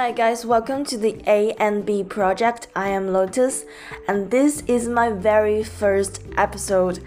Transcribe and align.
Hi 0.00 0.12
guys, 0.12 0.46
welcome 0.46 0.82
to 0.86 0.96
the 0.96 1.22
A 1.26 1.52
and 1.58 1.84
B 1.84 2.02
project. 2.02 2.68
I 2.74 2.88
am 2.88 3.12
Lotus, 3.12 3.66
and 4.08 4.30
this 4.30 4.62
is 4.66 4.88
my 4.88 5.10
very 5.10 5.62
first 5.62 6.22
episode. 6.38 7.04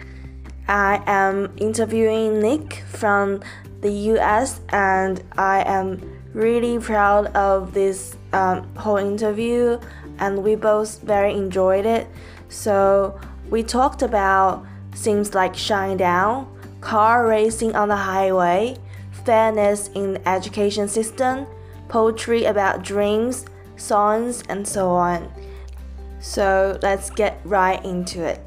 I 0.68 1.02
am 1.08 1.56
interviewing 1.58 2.40
Nick 2.40 2.84
from 2.86 3.42
the 3.82 3.90
US, 4.14 4.62
and 4.70 5.24
I 5.36 5.64
am 5.66 6.08
really 6.36 6.78
proud 6.78 7.36
of 7.36 7.74
this 7.74 8.16
um, 8.32 8.72
whole 8.76 8.98
interview, 8.98 9.80
and 10.20 10.44
we 10.44 10.54
both 10.54 11.02
very 11.02 11.34
enjoyed 11.34 11.88
it. 11.88 12.06
So, 12.50 13.20
we 13.50 13.64
talked 13.64 14.04
about 14.04 14.68
things 14.92 15.34
like 15.34 15.54
Shinedown, 15.54 16.46
car 16.80 17.26
racing 17.26 17.76
on 17.76 17.88
the 17.88 17.96
highway, 17.96 18.78
fairness 19.26 19.88
in 19.96 20.22
education 20.28 20.88
system 20.88 21.48
poetry 21.94 22.46
about 22.46 22.82
dreams, 22.82 23.46
songs, 23.76 24.42
and 24.50 24.68
so 24.68 24.90
on. 24.90 25.32
So 26.20 26.80
let's 26.82 27.12
get 27.12 27.40
right 27.46 27.86
into 27.86 28.26
it. 28.26 28.42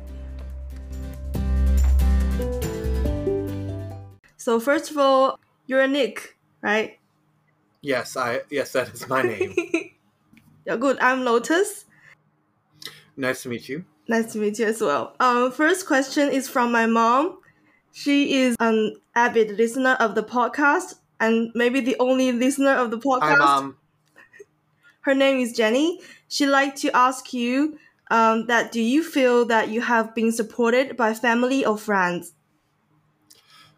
So 4.36 4.58
first 4.58 4.90
of 4.90 4.98
all, 4.98 5.38
you're 5.68 5.86
Nick, 5.86 6.36
right? 6.60 6.98
Yes, 7.82 8.16
I 8.16 8.40
yes, 8.50 8.72
that 8.72 8.88
is 8.92 9.08
my 9.08 9.22
name. 9.22 9.54
yeah, 10.66 10.74
good. 10.74 10.98
I'm 11.00 11.24
Lotus. 11.24 11.84
Nice 13.16 13.44
to 13.44 13.48
meet 13.48 13.68
you. 13.68 13.84
Nice 14.08 14.32
to 14.32 14.38
meet 14.38 14.58
you 14.58 14.66
as 14.66 14.80
well. 14.80 15.14
Um, 15.20 15.52
first 15.52 15.86
question 15.86 16.30
is 16.32 16.48
from 16.48 16.72
my 16.72 16.86
mom. 16.86 17.38
She 17.92 18.40
is 18.42 18.56
an 18.58 18.96
avid 19.14 19.56
listener 19.56 19.96
of 20.00 20.16
the 20.16 20.24
podcast 20.24 20.96
and 21.20 21.50
maybe 21.54 21.80
the 21.80 21.96
only 21.98 22.32
listener 22.32 22.72
of 22.72 22.90
the 22.90 22.98
podcast. 22.98 23.20
Hi, 23.22 23.36
Mom. 23.36 23.76
Her 25.00 25.14
name 25.14 25.38
is 25.38 25.52
Jenny. 25.52 26.00
She'd 26.28 26.46
like 26.46 26.74
to 26.76 26.94
ask 26.94 27.32
you 27.32 27.78
um, 28.10 28.46
that 28.46 28.72
do 28.72 28.80
you 28.80 29.02
feel 29.02 29.44
that 29.46 29.68
you 29.68 29.80
have 29.80 30.14
been 30.14 30.32
supported 30.32 30.96
by 30.96 31.14
family 31.14 31.64
or 31.64 31.78
friends? 31.78 32.32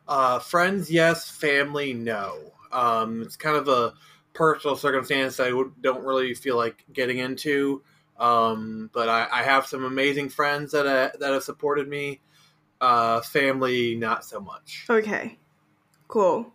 Uh, 0.07 0.39
friends, 0.39 0.91
yes. 0.91 1.31
Family, 1.31 1.93
no. 1.93 2.53
Um, 2.73 3.23
it's 3.23 3.37
kind 3.37 3.57
of 3.57 3.69
a 3.69 3.95
personal 4.33 4.77
circumstance 4.77 5.41
I 5.41 5.51
don't 5.51 6.05
really 6.05 6.35
feel 6.35 6.57
like 6.57 6.85
getting 6.93 7.19
into. 7.19 7.83
Um, 8.19 8.91
but 8.93 9.09
I, 9.09 9.29
I, 9.31 9.43
have 9.45 9.67
some 9.67 9.85
amazing 9.85 10.29
friends 10.29 10.73
that 10.73 10.87
uh, 10.87 11.11
that 11.21 11.33
have 11.33 11.45
supported 11.45 11.87
me. 11.87 12.21
Uh, 12.81 13.21
family, 13.21 13.95
not 13.95 14.25
so 14.25 14.41
much. 14.41 14.87
Okay, 14.91 15.39
cool 16.09 16.53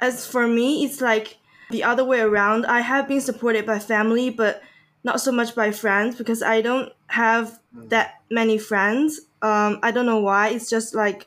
as 0.00 0.26
for 0.26 0.46
me, 0.46 0.84
it's 0.84 1.00
like 1.00 1.38
the 1.70 1.84
other 1.84 2.04
way 2.04 2.20
around. 2.20 2.66
I 2.66 2.80
have 2.80 3.08
been 3.08 3.20
supported 3.20 3.66
by 3.66 3.78
family, 3.78 4.30
but 4.30 4.62
not 5.04 5.20
so 5.20 5.32
much 5.32 5.54
by 5.54 5.70
friends 5.70 6.16
because 6.16 6.42
I 6.42 6.60
don't 6.60 6.92
have 7.08 7.58
that 7.72 8.20
many 8.30 8.58
friends. 8.58 9.20
Um, 9.42 9.78
I 9.82 9.90
don't 9.90 10.06
know 10.06 10.20
why. 10.20 10.48
It's 10.48 10.68
just 10.68 10.94
like 10.94 11.26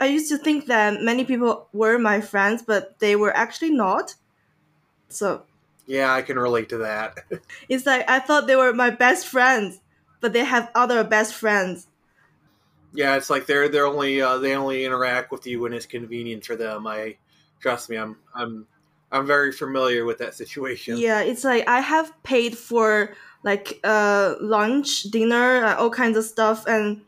I 0.00 0.06
used 0.06 0.28
to 0.30 0.38
think 0.38 0.66
that 0.66 1.02
many 1.02 1.24
people 1.24 1.68
were 1.72 1.98
my 1.98 2.20
friends, 2.20 2.62
but 2.62 2.98
they 2.98 3.16
were 3.16 3.34
actually 3.34 3.70
not. 3.70 4.14
So 5.08 5.42
yeah, 5.86 6.12
I 6.12 6.22
can 6.22 6.38
relate 6.38 6.68
to 6.70 6.78
that. 6.78 7.18
it's 7.68 7.86
like 7.86 8.08
I 8.08 8.18
thought 8.18 8.46
they 8.46 8.56
were 8.56 8.72
my 8.72 8.90
best 8.90 9.26
friends, 9.26 9.80
but 10.20 10.32
they 10.32 10.44
have 10.44 10.70
other 10.74 11.02
best 11.04 11.34
friends. 11.34 11.86
Yeah, 12.92 13.16
it's 13.16 13.30
like 13.30 13.46
they're 13.46 13.68
they're 13.68 13.86
only 13.86 14.20
uh, 14.20 14.38
they 14.38 14.54
only 14.54 14.84
interact 14.84 15.30
with 15.30 15.46
you 15.46 15.60
when 15.60 15.72
it's 15.72 15.86
convenient 15.86 16.44
for 16.44 16.56
them. 16.56 16.86
I 16.86 17.16
Trust 17.60 17.90
me, 17.90 17.96
I'm 17.96 18.16
I'm 18.34 18.66
I'm 19.12 19.26
very 19.26 19.52
familiar 19.52 20.04
with 20.04 20.18
that 20.18 20.34
situation. 20.34 20.96
Yeah, 20.98 21.20
it's 21.20 21.44
like 21.44 21.66
I 21.68 21.80
have 21.80 22.12
paid 22.22 22.56
for 22.56 23.14
like 23.42 23.80
uh 23.84 24.34
lunch, 24.40 25.04
dinner, 25.04 25.64
uh, 25.64 25.76
all 25.76 25.90
kinds 25.90 26.16
of 26.16 26.24
stuff 26.24 26.66
and 26.66 27.02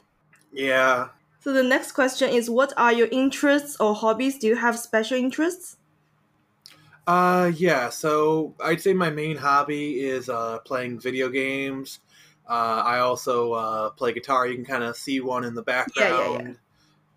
Yeah. 0.53 1.09
So 1.41 1.53
the 1.53 1.62
next 1.62 1.92
question 1.92 2.31
is 2.31 2.50
what 2.50 2.72
are 2.76 2.92
your 2.92 3.09
interests 3.09 3.76
or 3.81 3.94
hobbies? 3.94 4.38
Do 4.38 4.47
you 4.47 4.56
have 4.56 4.78
special 4.78 5.16
interests? 5.19 5.76
Uh 7.06 7.50
yeah, 7.54 7.88
so 7.88 8.54
I'd 8.62 8.80
say 8.80 8.92
my 8.92 9.10
main 9.10 9.36
hobby 9.36 10.00
is 10.00 10.28
uh 10.28 10.59
playing 10.60 11.00
video 11.00 11.28
games. 11.28 12.00
Uh, 12.48 12.82
I 12.82 13.00
also 13.00 13.53
uh, 13.53 13.91
play 13.91 14.15
guitar. 14.15 14.47
You 14.47 14.54
can 14.54 14.65
kind 14.65 14.82
of 14.82 14.97
see 14.97 15.20
one 15.20 15.44
in 15.44 15.53
the 15.54 15.62
background. 15.62 16.15
Yeah, 16.19 16.30
yeah, 16.30 16.48
yeah. 16.48 16.54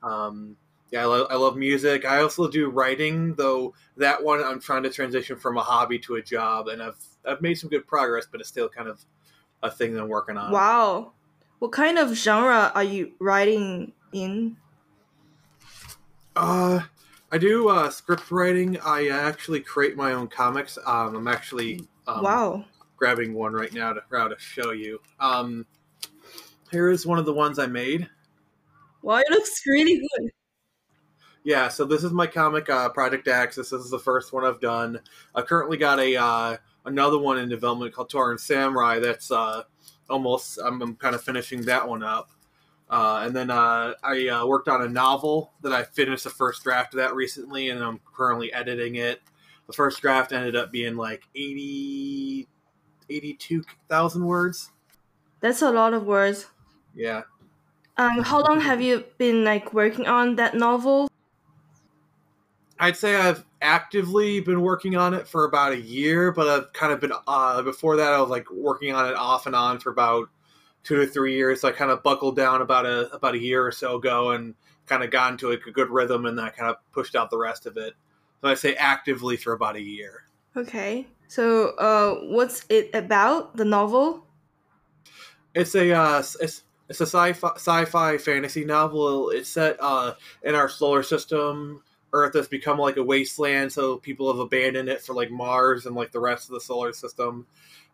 Um, 0.03 0.57
yeah, 0.91 1.03
I, 1.03 1.05
lo- 1.05 1.27
I 1.29 1.35
love 1.35 1.55
music. 1.55 2.05
I 2.05 2.21
also 2.21 2.49
do 2.49 2.69
writing, 2.69 3.33
though 3.35 3.73
that 3.97 4.23
one 4.23 4.43
I'm 4.43 4.59
trying 4.59 4.83
to 4.83 4.89
transition 4.89 5.37
from 5.37 5.57
a 5.57 5.61
hobby 5.61 5.99
to 5.99 6.15
a 6.15 6.21
job, 6.21 6.67
and 6.67 6.83
I've 6.83 7.03
I've 7.25 7.41
made 7.41 7.55
some 7.55 7.69
good 7.69 7.87
progress, 7.87 8.27
but 8.29 8.41
it's 8.41 8.49
still 8.49 8.69
kind 8.69 8.89
of 8.89 9.03
a 9.63 9.71
thing 9.71 9.93
that 9.93 10.01
I'm 10.01 10.09
working 10.09 10.37
on. 10.37 10.51
Wow, 10.51 11.13
what 11.59 11.71
kind 11.71 11.97
of 11.97 12.13
genre 12.13 12.71
are 12.75 12.83
you 12.83 13.13
writing 13.19 13.93
in? 14.11 14.57
Uh, 16.35 16.81
I 17.31 17.37
do 17.37 17.69
uh, 17.69 17.89
script 17.89 18.29
writing. 18.29 18.77
I 18.79 19.07
actually 19.07 19.61
create 19.61 19.95
my 19.95 20.11
own 20.11 20.27
comics. 20.27 20.77
Um, 20.85 21.15
I'm 21.15 21.27
actually 21.27 21.87
um, 22.05 22.23
wow 22.23 22.65
grabbing 22.97 23.33
one 23.33 23.53
right 23.53 23.73
now 23.73 23.93
to 23.93 24.01
to 24.09 24.35
show 24.37 24.71
you. 24.71 24.99
Um, 25.19 25.65
here 26.69 26.91
is 26.91 27.05
one 27.05 27.17
of 27.17 27.25
the 27.25 27.33
ones 27.33 27.57
I 27.57 27.65
made. 27.65 28.09
Wow, 29.01 29.17
it 29.17 29.31
looks 29.31 29.61
really 29.65 29.97
good. 29.97 30.31
Yeah, 31.43 31.69
so 31.69 31.85
this 31.85 32.03
is 32.03 32.11
my 32.11 32.27
comic, 32.27 32.69
uh, 32.69 32.89
Project 32.89 33.27
Axis. 33.27 33.71
This 33.71 33.81
is 33.81 33.89
the 33.89 33.99
first 33.99 34.31
one 34.31 34.45
I've 34.45 34.59
done. 34.59 34.99
I 35.33 35.41
currently 35.41 35.77
got 35.77 35.99
a 35.99 36.15
uh, 36.15 36.57
another 36.85 37.17
one 37.17 37.39
in 37.39 37.49
development 37.49 37.93
called 37.93 38.11
Tauren 38.11 38.39
Samurai. 38.39 38.99
That's 38.99 39.31
uh, 39.31 39.63
almost 40.09 40.59
I'm, 40.63 40.81
I'm, 40.81 40.95
kind 40.95 41.15
of 41.15 41.23
finishing 41.23 41.63
that 41.63 41.87
one 41.87 42.03
up. 42.03 42.31
Uh, 42.89 43.23
and 43.25 43.35
then 43.35 43.49
uh, 43.49 43.93
I 44.03 44.27
uh, 44.27 44.45
worked 44.45 44.67
on 44.67 44.81
a 44.81 44.89
novel 44.89 45.53
that 45.61 45.71
I 45.71 45.83
finished 45.83 46.25
the 46.25 46.29
first 46.29 46.63
draft 46.63 46.93
of 46.93 46.99
that 46.99 47.15
recently, 47.15 47.69
and 47.69 47.81
I'm 47.81 48.01
currently 48.13 48.51
editing 48.53 48.95
it. 48.95 49.21
The 49.67 49.73
first 49.73 50.01
draft 50.01 50.33
ended 50.33 50.55
up 50.55 50.71
being 50.71 50.95
like 50.95 51.23
80, 51.33 52.47
82,000 53.09 54.25
words. 54.25 54.69
That's 55.39 55.61
a 55.61 55.71
lot 55.71 55.93
of 55.93 56.05
words. 56.05 56.47
Yeah. 56.93 57.23
Um, 57.97 58.23
how 58.23 58.41
long 58.41 58.59
have 58.61 58.81
you 58.81 59.05
been 59.17 59.43
like 59.43 59.73
working 59.73 60.07
on 60.07 60.35
that 60.35 60.55
novel? 60.55 61.10
I'd 62.81 62.97
say 62.97 63.15
I've 63.15 63.45
actively 63.61 64.39
been 64.39 64.61
working 64.61 64.97
on 64.97 65.13
it 65.13 65.27
for 65.27 65.45
about 65.45 65.71
a 65.71 65.79
year, 65.79 66.31
but 66.31 66.47
I've 66.47 66.73
kind 66.73 66.91
of 66.91 66.99
been 66.99 67.13
uh, 67.27 67.61
before 67.61 67.95
that 67.97 68.11
I 68.11 68.19
was 68.19 68.31
like 68.31 68.49
working 68.49 68.91
on 68.91 69.07
it 69.07 69.15
off 69.15 69.45
and 69.45 69.55
on 69.55 69.79
for 69.79 69.91
about 69.91 70.29
two 70.83 70.95
to 70.95 71.05
three 71.05 71.35
years. 71.35 71.61
So 71.61 71.67
I 71.67 71.73
kind 71.73 71.91
of 71.91 72.01
buckled 72.01 72.35
down 72.35 72.63
about 72.63 72.87
a 72.87 73.13
about 73.13 73.35
a 73.35 73.39
year 73.39 73.63
or 73.63 73.71
so 73.71 73.97
ago 73.97 74.31
and 74.31 74.55
kind 74.87 75.03
of 75.03 75.11
got 75.11 75.31
into 75.31 75.51
like 75.51 75.61
a 75.67 75.71
good 75.71 75.91
rhythm, 75.91 76.25
and 76.25 76.35
then 76.35 76.43
I 76.43 76.49
kind 76.49 76.71
of 76.71 76.77
pushed 76.91 77.15
out 77.15 77.29
the 77.29 77.37
rest 77.37 77.67
of 77.67 77.77
it. 77.77 77.93
So 78.41 78.49
I 78.49 78.55
say 78.55 78.73
actively 78.73 79.37
for 79.37 79.53
about 79.53 79.75
a 79.75 79.81
year. 79.81 80.23
Okay, 80.57 81.05
so 81.27 81.75
uh, 81.75 82.15
what's 82.33 82.65
it 82.67 82.89
about? 82.95 83.55
The 83.57 83.65
novel? 83.65 84.25
It's 85.53 85.75
a 85.75 85.91
uh, 85.91 86.17
it's 86.17 86.63
it's 86.89 86.99
a 86.99 87.05
sci-fi 87.05 87.51
sci-fi 87.57 88.17
fantasy 88.17 88.65
novel. 88.65 89.29
It's 89.29 89.49
set 89.49 89.77
uh, 89.79 90.15
in 90.41 90.55
our 90.55 90.67
solar 90.67 91.03
system 91.03 91.83
Earth 92.13 92.35
has 92.35 92.47
become 92.47 92.77
like 92.77 92.97
a 92.97 93.03
wasteland, 93.03 93.71
so 93.71 93.97
people 93.97 94.31
have 94.31 94.39
abandoned 94.39 94.89
it 94.89 95.01
for 95.01 95.13
like 95.13 95.31
Mars 95.31 95.85
and 95.85 95.95
like 95.95 96.11
the 96.11 96.19
rest 96.19 96.49
of 96.49 96.53
the 96.53 96.61
solar 96.61 96.93
system. 96.93 97.47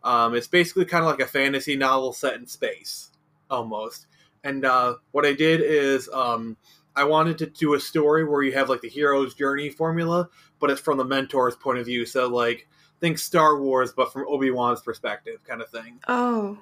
Um, 0.04 0.36
it's 0.36 0.48
basically 0.48 0.86
kind 0.86 1.04
of 1.04 1.12
like 1.12 1.20
a 1.20 1.28
fantasy 1.30 1.76
novel 1.76 2.14
set 2.14 2.36
in 2.36 2.48
space, 2.48 3.12
almost. 3.50 4.08
And 4.44 4.66
uh, 4.66 4.96
what 5.12 5.26
I 5.26 5.34
did 5.34 5.62
is 5.62 6.10
um, 6.10 6.58
I 6.96 7.04
wanted 7.04 7.38
to 7.40 7.46
do 7.48 7.74
a 7.74 7.80
story 7.80 8.26
where 8.26 8.42
you 8.42 8.54
have 8.54 8.70
like 8.70 8.82
the 8.82 8.90
hero's 8.90 9.36
journey 9.36 9.70
formula, 9.70 10.30
but 10.60 10.70
it's 10.70 10.82
from 10.82 10.98
the 10.98 11.06
mentor's 11.06 11.56
point 11.56 11.78
of 11.78 11.86
view. 11.86 12.06
So 12.06 12.28
like 12.28 12.68
think 13.00 13.20
Star 13.20 13.60
Wars, 13.60 13.94
but 13.94 14.12
from 14.12 14.26
Obi 14.28 14.52
Wan's 14.52 14.82
perspective, 14.82 15.44
kind 15.48 15.62
of 15.62 15.70
thing. 15.70 16.00
Oh, 16.08 16.58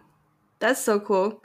that's 0.59 0.81
so 0.81 0.99
cool. 0.99 1.41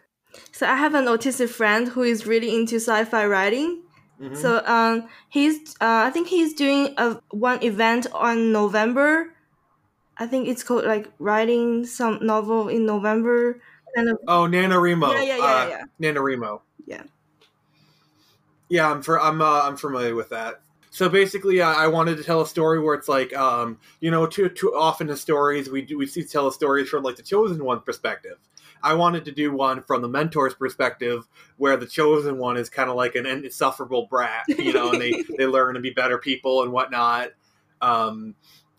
So 0.52 0.66
I 0.66 0.76
have 0.76 0.94
an 0.94 1.06
autistic 1.06 1.50
friend 1.50 1.88
who 1.88 2.02
is 2.02 2.26
really 2.26 2.54
into 2.54 2.76
sci-fi 2.76 3.26
writing 3.26 3.82
Mm-hmm. 4.20 4.34
So 4.34 4.62
um, 4.66 5.08
he's 5.28 5.74
uh, 5.80 6.04
I 6.06 6.10
think 6.10 6.28
he's 6.28 6.54
doing 6.54 6.94
a 6.98 7.18
one 7.30 7.62
event 7.64 8.06
on 8.12 8.52
November. 8.52 9.34
I 10.18 10.26
think 10.26 10.48
it's 10.48 10.62
called 10.62 10.84
like 10.84 11.10
writing 11.18 11.86
some 11.86 12.18
novel 12.20 12.68
in 12.68 12.84
November. 12.84 13.60
Kind 13.96 14.10
of. 14.10 14.18
Oh, 14.28 14.46
NaNoWriMo. 14.46 15.14
Yeah, 15.14 15.22
yeah, 15.22 15.36
yeah, 15.36 15.44
uh, 15.44 15.68
yeah. 15.68 16.12
NaNoWriMo. 16.12 16.60
Yeah. 16.86 17.02
Yeah, 18.68 18.90
I'm 18.90 19.02
for 19.02 19.20
I'm 19.20 19.40
uh, 19.40 19.62
I'm 19.62 19.76
familiar 19.76 20.14
with 20.14 20.28
that. 20.28 20.60
So 20.90 21.08
basically, 21.08 21.60
uh, 21.60 21.72
I 21.72 21.86
wanted 21.86 22.18
to 22.18 22.24
tell 22.24 22.40
a 22.40 22.46
story 22.46 22.80
where 22.80 22.94
it's 22.94 23.08
like, 23.08 23.34
um, 23.36 23.78
you 24.00 24.10
know, 24.10 24.26
too 24.26 24.48
too 24.48 24.74
often 24.76 25.08
in 25.08 25.16
stories 25.16 25.70
we 25.70 25.82
do, 25.82 25.96
we 25.96 26.06
see 26.06 26.24
tell 26.24 26.44
the 26.44 26.52
stories 26.52 26.88
from 26.88 27.02
like 27.02 27.16
the 27.16 27.22
chosen 27.22 27.64
one 27.64 27.80
perspective. 27.80 28.36
I 28.82 28.94
wanted 28.94 29.24
to 29.26 29.32
do 29.32 29.52
one 29.52 29.82
from 29.82 30.02
the 30.02 30.08
mentor's 30.08 30.54
perspective, 30.54 31.26
where 31.56 31.76
the 31.76 31.86
chosen 31.86 32.38
one 32.38 32.56
is 32.56 32.68
kind 32.68 32.90
of 32.90 32.96
like 32.96 33.14
an 33.14 33.26
insufferable 33.26 34.06
brat, 34.06 34.44
you 34.48 34.72
know, 34.72 34.92
and 34.92 35.00
they 35.00 35.24
they 35.38 35.46
learn 35.46 35.74
to 35.74 35.80
be 35.80 35.90
better 35.90 36.18
people 36.18 36.62
and 36.62 36.72
whatnot. 36.72 37.30
Um, 37.80 38.34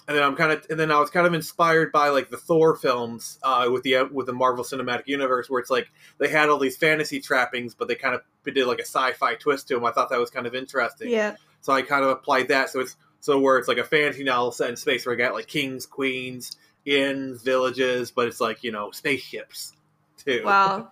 and 0.08 0.18
then 0.18 0.24
I'm 0.24 0.36
kind 0.36 0.52
of, 0.52 0.66
and 0.70 0.80
then 0.80 0.92
I 0.92 1.00
was 1.00 1.10
kind 1.10 1.28
of 1.28 1.34
inspired 1.34 1.92
by 1.92 2.10
like 2.10 2.30
the 2.30 2.38
Thor 2.38 2.76
films 2.76 3.40
uh, 3.44 3.70
with 3.72 3.84
the 3.84 4.10
with 4.12 4.26
the 4.26 4.34
Marvel 4.34 4.64
Cinematic 4.64 5.08
Universe, 5.08 5.50
where 5.50 5.60
it's 5.60 5.70
like 5.70 5.90
they 6.18 6.28
had 6.28 6.50
all 6.50 6.58
these 6.58 6.78
fantasy 6.78 7.20
trappings, 7.20 7.76
but 7.76 7.88
they 7.88 7.96
kind 7.96 8.16
of 8.16 8.22
did 8.54 8.66
like 8.68 8.80
a 8.80 8.86
sci-fi 8.86 9.36
twist 9.36 9.68
to 9.68 9.76
them. 9.76 9.86
I 9.86 9.92
thought 9.92 10.10
that 10.10 10.20
was 10.20 10.30
kind 10.30 10.48
of 10.48 10.56
interesting. 10.56 11.10
Yeah. 11.10 11.36
So 11.62 11.72
I 11.72 11.84
kind 11.84 12.04
of 12.04 12.10
applied 12.10 12.50
that. 12.50 12.70
So 12.70 12.80
it's 12.80 12.96
so 13.20 13.40
where 13.40 13.58
it's 13.58 13.68
like 13.68 13.78
a 13.78 13.84
fantasy 13.84 14.24
novel 14.24 14.52
set 14.52 14.70
in 14.70 14.76
space, 14.76 15.06
where 15.06 15.14
I 15.14 15.18
got 15.18 15.34
like 15.34 15.48
kings, 15.48 15.86
queens, 15.86 16.58
inns, 16.86 17.44
villages, 17.44 18.12
but 18.12 18.28
it's 18.28 18.42
like 18.42 18.64
you 18.64 18.72
know 18.72 18.92
spaceships 18.92 19.74
too. 20.24 20.44
Wow. 20.46 20.90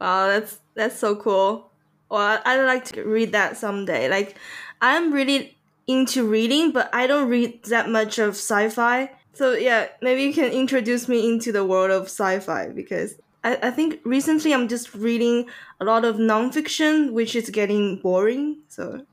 Wow, 0.00 0.26
that's 0.28 0.60
that's 0.74 0.98
so 0.98 1.16
cool. 1.16 1.70
Well, 2.10 2.40
I'd 2.44 2.64
like 2.64 2.84
to 2.86 3.02
read 3.02 3.32
that 3.32 3.56
someday. 3.56 4.08
Like, 4.08 4.36
I'm 4.80 5.12
really 5.12 5.56
into 5.86 6.26
reading, 6.26 6.72
but 6.72 6.90
I 6.94 7.06
don't 7.06 7.28
read 7.28 7.64
that 7.64 7.88
much 7.88 8.18
of 8.18 8.30
sci-fi. 8.30 9.10
So 9.32 9.52
yeah, 9.52 9.88
maybe 10.00 10.22
you 10.22 10.32
can 10.32 10.52
introduce 10.52 11.08
me 11.08 11.28
into 11.28 11.52
the 11.52 11.64
world 11.64 11.90
of 11.90 12.04
sci-fi 12.04 12.68
because 12.68 13.16
I, 13.42 13.58
I 13.62 13.70
think 13.70 14.00
recently 14.04 14.54
I'm 14.54 14.68
just 14.68 14.94
reading 14.94 15.48
a 15.80 15.84
lot 15.84 16.04
of 16.04 16.16
nonfiction, 16.16 17.12
which 17.12 17.34
is 17.34 17.50
getting 17.50 18.00
boring. 18.00 18.58
So 18.68 19.04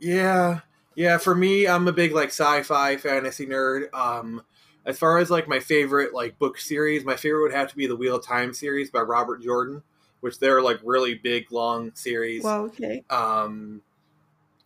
Yeah, 0.00 0.60
yeah. 0.94 1.18
For 1.18 1.34
me, 1.34 1.66
I'm 1.66 1.88
a 1.88 1.92
big 1.92 2.12
like 2.12 2.28
sci-fi 2.28 2.96
fantasy 2.96 3.46
nerd. 3.46 3.92
Um, 3.94 4.42
as 4.86 4.98
far 4.98 5.18
as 5.18 5.30
like 5.30 5.48
my 5.48 5.60
favorite 5.60 6.14
like 6.14 6.38
book 6.38 6.58
series, 6.58 7.04
my 7.04 7.16
favorite 7.16 7.42
would 7.42 7.52
have 7.52 7.68
to 7.70 7.76
be 7.76 7.86
the 7.86 7.96
Wheel 7.96 8.16
of 8.16 8.24
Time 8.24 8.52
series 8.52 8.90
by 8.90 9.00
Robert 9.00 9.42
Jordan, 9.42 9.82
which 10.20 10.38
they're 10.38 10.62
like 10.62 10.80
really 10.82 11.14
big, 11.14 11.52
long 11.52 11.92
series. 11.94 12.42
wow, 12.42 12.64
okay. 12.64 13.04
Um, 13.10 13.82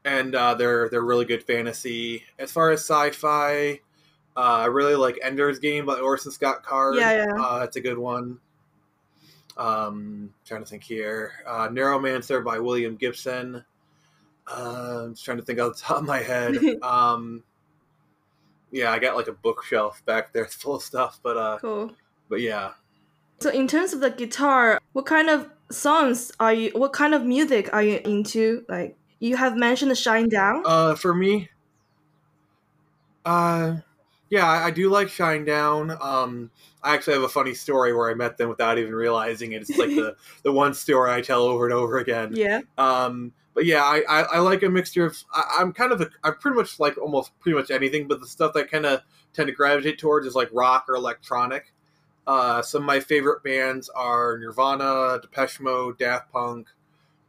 and 0.04 0.34
uh, 0.34 0.54
they're 0.54 0.88
they're 0.88 1.02
really 1.02 1.24
good 1.24 1.42
fantasy. 1.42 2.24
As 2.38 2.50
far 2.50 2.70
as 2.70 2.80
sci-fi, 2.80 3.80
uh, 4.36 4.40
I 4.40 4.66
really 4.66 4.94
like 4.94 5.18
Ender's 5.22 5.58
Game 5.58 5.86
by 5.86 5.94
Orson 5.94 6.32
Scott 6.32 6.62
Card. 6.62 6.96
Yeah, 6.96 7.26
yeah. 7.26 7.42
Uh, 7.42 7.58
that's 7.60 7.76
a 7.76 7.80
good 7.80 7.98
one. 7.98 8.38
Um, 9.56 10.32
trying 10.46 10.62
to 10.62 10.68
think 10.68 10.82
here. 10.82 11.32
Uh, 11.46 11.68
Neuromancer 11.68 12.42
by 12.44 12.58
William 12.58 12.96
Gibson. 12.96 13.64
Uh, 14.46 15.02
I'm 15.04 15.14
just 15.14 15.24
trying 15.24 15.38
to 15.38 15.44
think 15.44 15.60
off 15.60 15.76
the 15.76 15.82
top 15.82 15.98
of 15.98 16.04
my 16.04 16.18
head. 16.20 16.56
um, 16.82 17.42
yeah, 18.72 18.90
I 18.90 18.98
got 18.98 19.14
like 19.14 19.28
a 19.28 19.32
bookshelf 19.32 20.02
back 20.06 20.32
there 20.32 20.44
full 20.62 20.74
of 20.76 20.82
stuff, 20.82 21.20
but 21.22 21.36
uh, 21.36 21.58
Cool. 21.60 21.92
but 22.28 22.40
yeah. 22.40 22.72
So 23.40 23.50
in 23.50 23.68
terms 23.68 23.92
of 23.92 24.00
the 24.00 24.10
guitar, 24.10 24.80
what 24.92 25.06
kind 25.06 25.28
of 25.28 25.48
songs 25.70 26.32
are 26.40 26.52
you? 26.52 26.70
What 26.74 26.92
kind 26.92 27.14
of 27.14 27.24
music 27.24 27.72
are 27.72 27.82
you 27.82 28.00
into? 28.04 28.64
Like 28.68 28.96
you 29.20 29.36
have 29.36 29.56
mentioned 29.56 29.90
the 29.90 29.94
"Shinedown." 29.96 30.62
Uh, 30.64 30.94
for 30.94 31.12
me, 31.14 31.48
uh, 33.24 33.76
yeah, 34.30 34.46
I, 34.48 34.66
I 34.66 34.70
do 34.70 34.88
like 34.90 35.08
Shinedown. 35.08 36.00
Um, 36.02 36.50
I 36.82 36.94
actually 36.94 37.14
have 37.14 37.22
a 37.22 37.28
funny 37.28 37.54
story 37.54 37.92
where 37.94 38.10
I 38.10 38.14
met 38.14 38.36
them 38.38 38.48
without 38.48 38.78
even 38.78 38.94
realizing 38.94 39.52
it. 39.52 39.62
It's 39.62 39.76
like 39.76 39.90
the 39.90 40.16
the 40.42 40.52
one 40.52 40.74
story 40.74 41.10
I 41.12 41.20
tell 41.20 41.42
over 41.42 41.64
and 41.66 41.74
over 41.74 41.98
again. 41.98 42.32
yeah. 42.34 42.60
Um, 42.78 43.32
but 43.54 43.66
yeah, 43.66 43.82
I, 43.82 44.02
I, 44.08 44.20
I 44.22 44.38
like 44.38 44.62
a 44.62 44.68
mixture 44.68 45.04
of. 45.04 45.22
I, 45.32 45.58
I'm 45.60 45.72
kind 45.72 45.92
of 45.92 46.00
a. 46.00 46.10
I 46.24 46.30
pretty 46.30 46.56
much 46.56 46.80
like 46.80 46.96
almost 46.98 47.38
pretty 47.40 47.56
much 47.56 47.70
anything, 47.70 48.08
but 48.08 48.20
the 48.20 48.26
stuff 48.26 48.54
that 48.54 48.60
I 48.60 48.66
kind 48.66 48.86
of 48.86 49.00
tend 49.32 49.48
to 49.48 49.52
gravitate 49.52 49.98
towards 49.98 50.26
is 50.26 50.34
like 50.34 50.48
rock 50.52 50.86
or 50.88 50.94
electronic. 50.94 51.72
Uh, 52.26 52.62
some 52.62 52.82
of 52.82 52.86
my 52.86 53.00
favorite 53.00 53.42
bands 53.42 53.88
are 53.90 54.38
Nirvana, 54.38 55.18
Depeche 55.20 55.60
Mode, 55.60 55.98
Daft 55.98 56.32
Punk, 56.32 56.68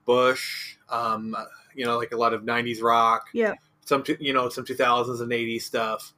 Bush. 0.05 0.77
Um, 0.89 1.35
you 1.75 1.85
know, 1.85 1.97
like 1.97 2.11
a 2.11 2.17
lot 2.17 2.33
of 2.33 2.43
'90s 2.43 2.81
rock. 2.81 3.25
Yeah. 3.33 3.55
Some 3.85 4.03
you 4.19 4.33
know 4.33 4.49
some 4.49 4.65
2000s 4.65 5.21
and 5.21 5.31
'80s 5.31 5.63
stuff. 5.63 6.13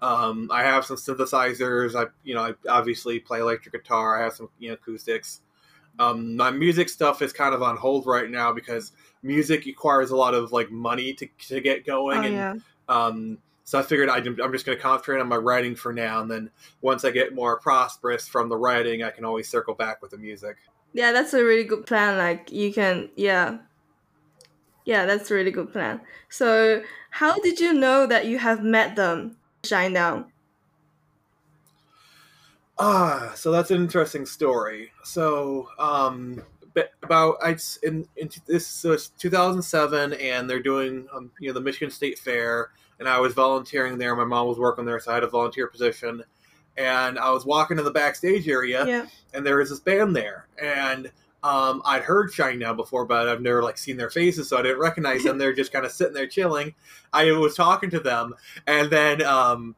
Um, 0.00 0.48
I 0.50 0.62
have 0.62 0.86
some 0.86 0.96
synthesizers. 0.96 1.94
I 1.94 2.08
you 2.24 2.34
know 2.34 2.42
I 2.42 2.54
obviously 2.68 3.18
play 3.18 3.40
electric 3.40 3.74
guitar. 3.74 4.18
I 4.18 4.24
have 4.24 4.32
some 4.32 4.48
you 4.58 4.68
know 4.68 4.74
acoustics. 4.74 5.42
Um, 5.98 6.36
my 6.36 6.50
music 6.50 6.88
stuff 6.88 7.20
is 7.20 7.32
kind 7.32 7.54
of 7.54 7.62
on 7.62 7.76
hold 7.76 8.06
right 8.06 8.30
now 8.30 8.52
because 8.52 8.92
music 9.22 9.64
requires 9.66 10.10
a 10.10 10.16
lot 10.16 10.34
of 10.34 10.52
like 10.52 10.70
money 10.70 11.12
to, 11.14 11.28
to 11.48 11.60
get 11.60 11.84
going 11.84 12.18
Oh 12.18 12.22
and 12.22 12.34
yeah. 12.34 12.54
um, 12.88 13.38
so 13.70 13.78
I 13.78 13.82
figured 13.82 14.08
I'd, 14.08 14.26
I'm 14.26 14.52
just 14.52 14.66
going 14.66 14.76
to 14.76 14.82
concentrate 14.82 15.20
on 15.20 15.28
my 15.28 15.36
writing 15.36 15.76
for 15.76 15.92
now, 15.92 16.20
and 16.20 16.28
then 16.28 16.50
once 16.80 17.04
I 17.04 17.12
get 17.12 17.36
more 17.36 17.60
prosperous 17.60 18.26
from 18.26 18.48
the 18.48 18.56
writing, 18.56 19.04
I 19.04 19.10
can 19.10 19.24
always 19.24 19.48
circle 19.48 19.74
back 19.74 20.02
with 20.02 20.10
the 20.10 20.18
music. 20.18 20.56
Yeah, 20.92 21.12
that's 21.12 21.34
a 21.34 21.44
really 21.44 21.62
good 21.62 21.86
plan. 21.86 22.18
Like 22.18 22.50
you 22.50 22.72
can, 22.72 23.10
yeah, 23.14 23.58
yeah, 24.84 25.06
that's 25.06 25.30
a 25.30 25.34
really 25.34 25.52
good 25.52 25.72
plan. 25.72 26.00
So, 26.28 26.82
how 27.10 27.38
did 27.38 27.60
you 27.60 27.72
know 27.72 28.06
that 28.06 28.26
you 28.26 28.38
have 28.38 28.64
met 28.64 28.96
them? 28.96 29.36
Shinedown. 29.62 30.26
Ah, 32.78 33.32
so 33.36 33.52
that's 33.52 33.70
an 33.70 33.76
interesting 33.76 34.24
story. 34.26 34.90
So, 35.04 35.68
um, 35.78 36.42
about 37.02 37.36
I'd 37.42 37.60
in, 37.82 38.06
in 38.16 38.30
this 38.46 38.66
so 38.66 38.92
it's 38.92 39.08
2007, 39.08 40.12
and 40.14 40.48
they're 40.48 40.62
doing 40.62 41.06
um, 41.12 41.30
you 41.40 41.48
know 41.48 41.54
the 41.54 41.60
Michigan 41.60 41.90
State 41.90 42.18
Fair, 42.18 42.70
and 42.98 43.08
I 43.08 43.18
was 43.20 43.34
volunteering 43.34 43.98
there. 43.98 44.14
My 44.16 44.24
mom 44.24 44.46
was 44.48 44.58
working 44.58 44.84
there, 44.84 45.00
so 45.00 45.10
I 45.10 45.14
had 45.14 45.24
a 45.24 45.28
volunteer 45.28 45.66
position, 45.66 46.22
and 46.76 47.18
I 47.18 47.30
was 47.30 47.44
walking 47.44 47.78
in 47.78 47.84
the 47.84 47.90
backstage 47.90 48.48
area, 48.48 48.86
Yeah. 48.86 49.06
and 49.34 49.44
there 49.44 49.56
was 49.58 49.70
this 49.70 49.80
band 49.80 50.14
there, 50.16 50.46
and 50.62 51.10
um, 51.42 51.80
I'd 51.86 52.02
heard 52.02 52.30
Shinedown 52.30 52.76
before, 52.76 53.06
but 53.06 53.26
I've 53.28 53.40
never 53.40 53.62
like 53.62 53.78
seen 53.78 53.96
their 53.96 54.10
faces, 54.10 54.48
so 54.48 54.58
I 54.58 54.62
didn't 54.62 54.80
recognize 54.80 55.22
them. 55.24 55.38
They're 55.38 55.54
just 55.54 55.72
kind 55.72 55.86
of 55.86 55.92
sitting 55.92 56.12
there 56.14 56.26
chilling. 56.26 56.74
I 57.12 57.32
was 57.32 57.54
talking 57.54 57.90
to 57.90 58.00
them, 58.00 58.34
and 58.66 58.90
then 58.90 59.22
um, 59.22 59.74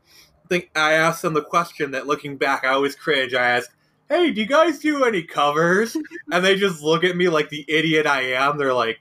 think 0.49 0.71
I 0.77 0.93
asked 0.94 1.23
them 1.23 1.35
the 1.35 1.43
question 1.43 1.93
that, 1.93 2.06
looking 2.06 2.37
back, 2.37 2.65
I 2.65 2.69
always 2.75 2.94
cringe. 2.94 3.33
I 3.33 3.47
asked, 3.56 3.71
"Hey, 4.08 4.31
do 4.31 4.40
you 4.40 4.46
guys 4.46 4.78
do 4.78 5.04
any 5.04 5.22
covers?" 5.22 5.96
and 6.32 6.44
they 6.44 6.56
just 6.56 6.82
look 6.82 7.04
at 7.04 7.16
me 7.16 7.28
like 7.28 7.49
the 7.49 7.64
idiot 7.69 8.06
I 8.06 8.32
am. 8.34 8.58
They're 8.58 8.75
like, 8.75 9.00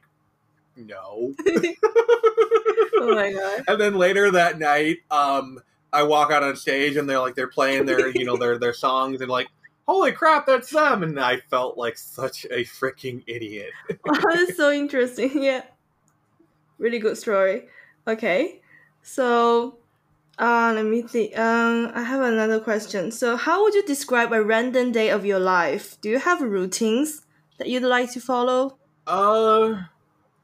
"No." 0.76 1.34
Oh 3.04 3.16
my 3.16 3.32
god. 3.32 3.64
and 3.68 3.82
then 3.82 3.96
later 3.96 4.30
that 4.32 4.60
night, 4.60 4.98
um, 5.10 5.60
I 5.92 6.04
walk 6.04 6.32
out 6.32 6.44
on 6.44 6.56
stage 6.56 6.96
and 6.98 7.10
they're 7.10 7.20
like 7.20 7.36
they're 7.36 7.48
playing 7.48 7.86
their 7.86 8.10
you 8.10 8.26
know 8.26 8.38
their 8.38 8.58
their 8.60 8.74
songs 8.74 9.22
and 9.22 9.30
like 9.30 9.48
holy 9.88 10.12
crap 10.12 10.46
that's 10.46 10.70
them 10.70 11.04
and 11.04 11.20
I 11.20 11.38
felt 11.38 11.78
like 11.78 11.98
such 11.98 12.46
a 12.46 12.64
freaking 12.64 13.24
idiot. 13.28 13.72
Wow, 14.06 14.20
that's 14.34 14.56
so 14.56 14.72
interesting. 14.72 15.32
Yeah. 15.44 15.64
Really 16.78 17.00
good 17.00 17.18
story. 17.18 17.68
Okay. 18.08 18.62
So, 19.04 19.78
uh, 20.42 20.74
let 20.76 20.86
me 20.86 21.04
think. 21.04 21.38
Um, 21.38 21.92
I 21.94 22.04
have 22.04 22.22
another 22.22 22.60
question. 22.60 23.12
So, 23.12 23.38
how 23.38 23.64
would 23.64 23.76
you 23.76 23.86
describe 23.86 24.34
a 24.34 24.44
random 24.44 24.92
day 24.92 25.10
of 25.10 25.26
your 25.26 25.40
life? 25.40 26.02
Do 26.02 26.10
you 26.10 26.20
have 26.20 26.42
routines 26.42 27.22
that 27.58 27.70
you'd 27.70 27.84
like 27.84 28.12
to 28.14 28.20
follow? 28.20 28.78
Uh, 29.06 29.84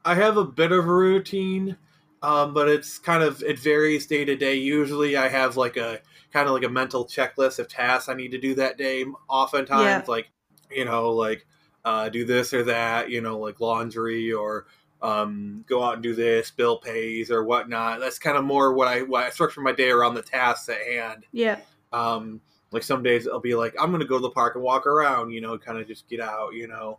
I 0.04 0.14
have 0.14 0.36
a 0.36 0.44
bit 0.44 0.72
of 0.72 0.88
a 0.88 0.94
routine, 0.94 1.76
um, 2.22 2.54
but 2.54 2.68
it's 2.68 2.98
kind 2.98 3.22
of 3.22 3.42
it 3.42 3.58
varies 3.58 4.06
day 4.06 4.24
to 4.24 4.36
day. 4.36 4.54
Usually, 4.54 5.16
I 5.16 5.28
have 5.28 5.56
like 5.56 5.76
a 5.76 6.00
kind 6.32 6.46
of 6.46 6.54
like 6.54 6.64
a 6.64 6.68
mental 6.68 7.04
checklist 7.06 7.58
of 7.58 7.68
tasks 7.68 8.08
I 8.08 8.14
need 8.14 8.30
to 8.30 8.38
do 8.38 8.54
that 8.54 8.78
day. 8.78 9.04
Oftentimes, 9.28 10.06
Yeah. 10.06 10.12
like 10.12 10.30
you 10.70 10.84
know, 10.84 11.10
like 11.10 11.46
uh, 11.84 12.08
do 12.08 12.24
this 12.24 12.54
or 12.54 12.62
that. 12.64 13.10
You 13.10 13.20
know, 13.20 13.38
like 13.38 13.60
laundry 13.60 14.32
or 14.32 14.66
um, 15.02 15.64
go 15.68 15.82
out 15.82 15.94
and 15.94 16.02
do 16.02 16.14
this, 16.14 16.50
bill 16.50 16.78
pays 16.78 17.30
or 17.30 17.44
whatnot. 17.44 18.00
That's 18.00 18.18
kind 18.18 18.36
of 18.36 18.44
more 18.44 18.72
what 18.72 18.88
I 18.88 19.02
what 19.02 19.24
I 19.24 19.30
structure 19.30 19.60
my 19.60 19.72
day 19.72 19.90
around 19.90 20.14
the 20.14 20.22
tasks 20.22 20.68
at 20.68 20.82
hand. 20.82 21.24
Yeah. 21.32 21.58
Um, 21.92 22.40
like 22.70 22.82
some 22.82 23.02
days 23.02 23.26
I'll 23.26 23.40
be 23.40 23.54
like, 23.54 23.74
I'm 23.80 23.90
gonna 23.92 24.04
go 24.04 24.16
to 24.18 24.22
the 24.22 24.30
park 24.30 24.54
and 24.56 24.64
walk 24.64 24.86
around, 24.86 25.30
you 25.30 25.40
know, 25.40 25.56
kind 25.58 25.78
of 25.78 25.86
just 25.86 26.08
get 26.08 26.20
out, 26.20 26.54
you 26.54 26.66
know. 26.68 26.98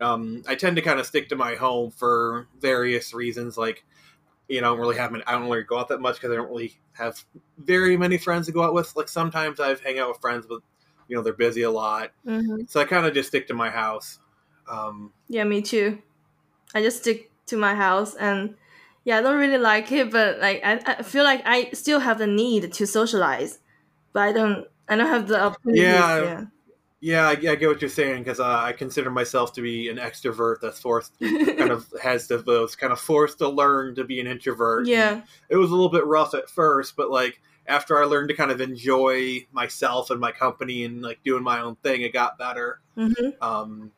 Um, 0.00 0.42
I 0.48 0.54
tend 0.56 0.74
to 0.76 0.82
kind 0.82 0.98
of 0.98 1.06
stick 1.06 1.28
to 1.28 1.36
my 1.36 1.54
home 1.54 1.90
for 1.90 2.48
various 2.60 3.14
reasons, 3.14 3.56
like, 3.56 3.84
you 4.48 4.60
know, 4.60 4.66
I 4.66 4.70
don't 4.72 4.80
really 4.80 4.96
have, 4.96 5.14
I 5.26 5.32
don't 5.32 5.44
really 5.48 5.62
go 5.62 5.78
out 5.78 5.88
that 5.88 6.00
much 6.00 6.16
because 6.16 6.32
I 6.32 6.34
don't 6.36 6.48
really 6.50 6.76
have 6.92 7.22
very 7.58 7.96
many 7.96 8.18
friends 8.18 8.46
to 8.46 8.52
go 8.52 8.62
out 8.64 8.74
with. 8.74 8.94
Like 8.96 9.08
sometimes 9.08 9.60
I've 9.60 9.80
hang 9.80 9.98
out 10.00 10.08
with 10.08 10.20
friends, 10.20 10.46
but 10.48 10.60
you 11.08 11.14
know 11.16 11.22
they're 11.22 11.32
busy 11.34 11.62
a 11.62 11.70
lot, 11.70 12.10
Mm-hmm. 12.26 12.62
so 12.66 12.80
I 12.80 12.84
kind 12.84 13.06
of 13.06 13.12
just 13.14 13.28
stick 13.28 13.46
to 13.48 13.54
my 13.54 13.70
house. 13.70 14.18
Um, 14.68 15.12
Yeah, 15.28 15.44
me 15.44 15.60
too. 15.62 15.98
I 16.74 16.82
just 16.82 16.98
stick 17.02 17.30
to 17.46 17.56
my 17.56 17.74
house 17.74 18.14
and 18.14 18.54
yeah, 19.04 19.18
I 19.18 19.20
don't 19.22 19.38
really 19.38 19.58
like 19.58 19.92
it, 19.92 20.10
but 20.10 20.40
like 20.40 20.62
I, 20.64 20.80
I 20.86 21.02
feel 21.02 21.24
like 21.24 21.42
I 21.44 21.70
still 21.72 22.00
have 22.00 22.18
the 22.18 22.26
need 22.26 22.72
to 22.72 22.86
socialize, 22.86 23.58
but 24.12 24.22
I 24.22 24.32
don't. 24.32 24.66
I 24.86 24.96
don't 24.96 25.08
have 25.08 25.28
the 25.28 25.42
opportunity. 25.42 25.80
Yeah. 25.80 26.22
yeah. 26.22 26.44
yeah, 27.00 27.28
I, 27.28 27.30
I 27.30 27.54
get 27.54 27.68
what 27.68 27.80
you're 27.80 27.88
saying 27.88 28.22
because 28.22 28.38
uh, 28.38 28.46
I 28.46 28.72
consider 28.72 29.10
myself 29.10 29.54
to 29.54 29.62
be 29.62 29.88
an 29.88 29.96
extrovert 29.96 30.60
that's 30.60 30.78
forced, 30.78 31.18
kind 31.20 31.70
of 31.70 31.86
has 32.02 32.26
to 32.28 32.42
was 32.46 32.76
kind 32.76 32.92
of 32.92 33.00
forced 33.00 33.38
to 33.38 33.48
learn 33.48 33.94
to 33.94 34.04
be 34.04 34.20
an 34.20 34.26
introvert. 34.26 34.86
yeah. 34.86 35.22
it 35.48 35.56
was 35.56 35.70
a 35.70 35.74
little 35.74 35.90
bit 35.90 36.06
rough 36.06 36.34
at 36.34 36.50
first, 36.50 36.96
but 36.96 37.10
like 37.10 37.40
after 37.66 37.98
I 37.98 38.04
learned 38.04 38.28
to 38.28 38.34
kind 38.34 38.50
of 38.50 38.60
enjoy 38.60 39.46
myself 39.52 40.10
and 40.10 40.20
my 40.20 40.32
company 40.32 40.84
and 40.84 41.00
like 41.00 41.22
doing 41.24 41.42
my 41.42 41.60
own 41.60 41.76
thing, 41.76 42.02
it 42.02 42.12
got 42.12 42.38
better. 42.38 42.80
Mm-hmm. 42.96 43.42
Um, 43.42 43.90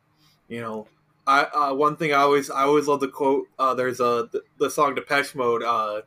you 0.47 0.61
know, 0.61 0.87
I 1.27 1.41
uh, 1.43 1.73
one 1.73 1.97
thing 1.97 2.13
I 2.13 2.17
always 2.17 2.49
I 2.49 2.63
always 2.63 2.87
love 2.87 3.01
the 3.01 3.09
quote. 3.09 3.47
Uh, 3.59 3.75
there's 3.75 3.99
a 3.99 4.29
the, 4.31 4.41
the 4.57 4.69
song 4.69 4.95
Depeche 4.95 5.35
Mode. 5.35 5.61
Uh, 5.61 6.01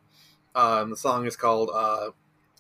um, 0.55 0.91
the 0.91 0.97
song 0.97 1.27
is 1.27 1.37
called 1.37 1.71
uh, 1.73 2.11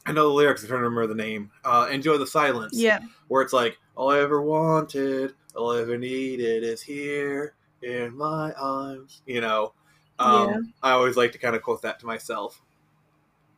I 0.06 0.12
know 0.12 0.28
the 0.28 0.34
lyrics. 0.34 0.62
I'm 0.62 0.68
trying 0.68 0.80
to 0.80 0.84
remember 0.84 1.06
the 1.06 1.14
name. 1.14 1.50
Uh, 1.64 1.88
Enjoy 1.90 2.16
the 2.18 2.26
silence. 2.26 2.76
Yeah. 2.76 3.00
Where 3.28 3.42
it's 3.42 3.52
like, 3.52 3.78
all 3.96 4.10
I 4.10 4.20
ever 4.20 4.40
wanted, 4.40 5.34
all 5.54 5.72
I 5.76 5.80
ever 5.80 5.98
needed 5.98 6.64
is 6.64 6.82
here 6.82 7.54
in 7.82 8.16
my 8.16 8.52
arms. 8.52 9.22
You 9.26 9.40
know, 9.40 9.74
um, 10.18 10.48
Yeah. 10.48 10.58
I 10.82 10.90
always 10.92 11.16
like 11.16 11.32
to 11.32 11.38
kind 11.38 11.54
of 11.54 11.62
quote 11.62 11.82
that 11.82 12.00
to 12.00 12.06
myself. 12.06 12.62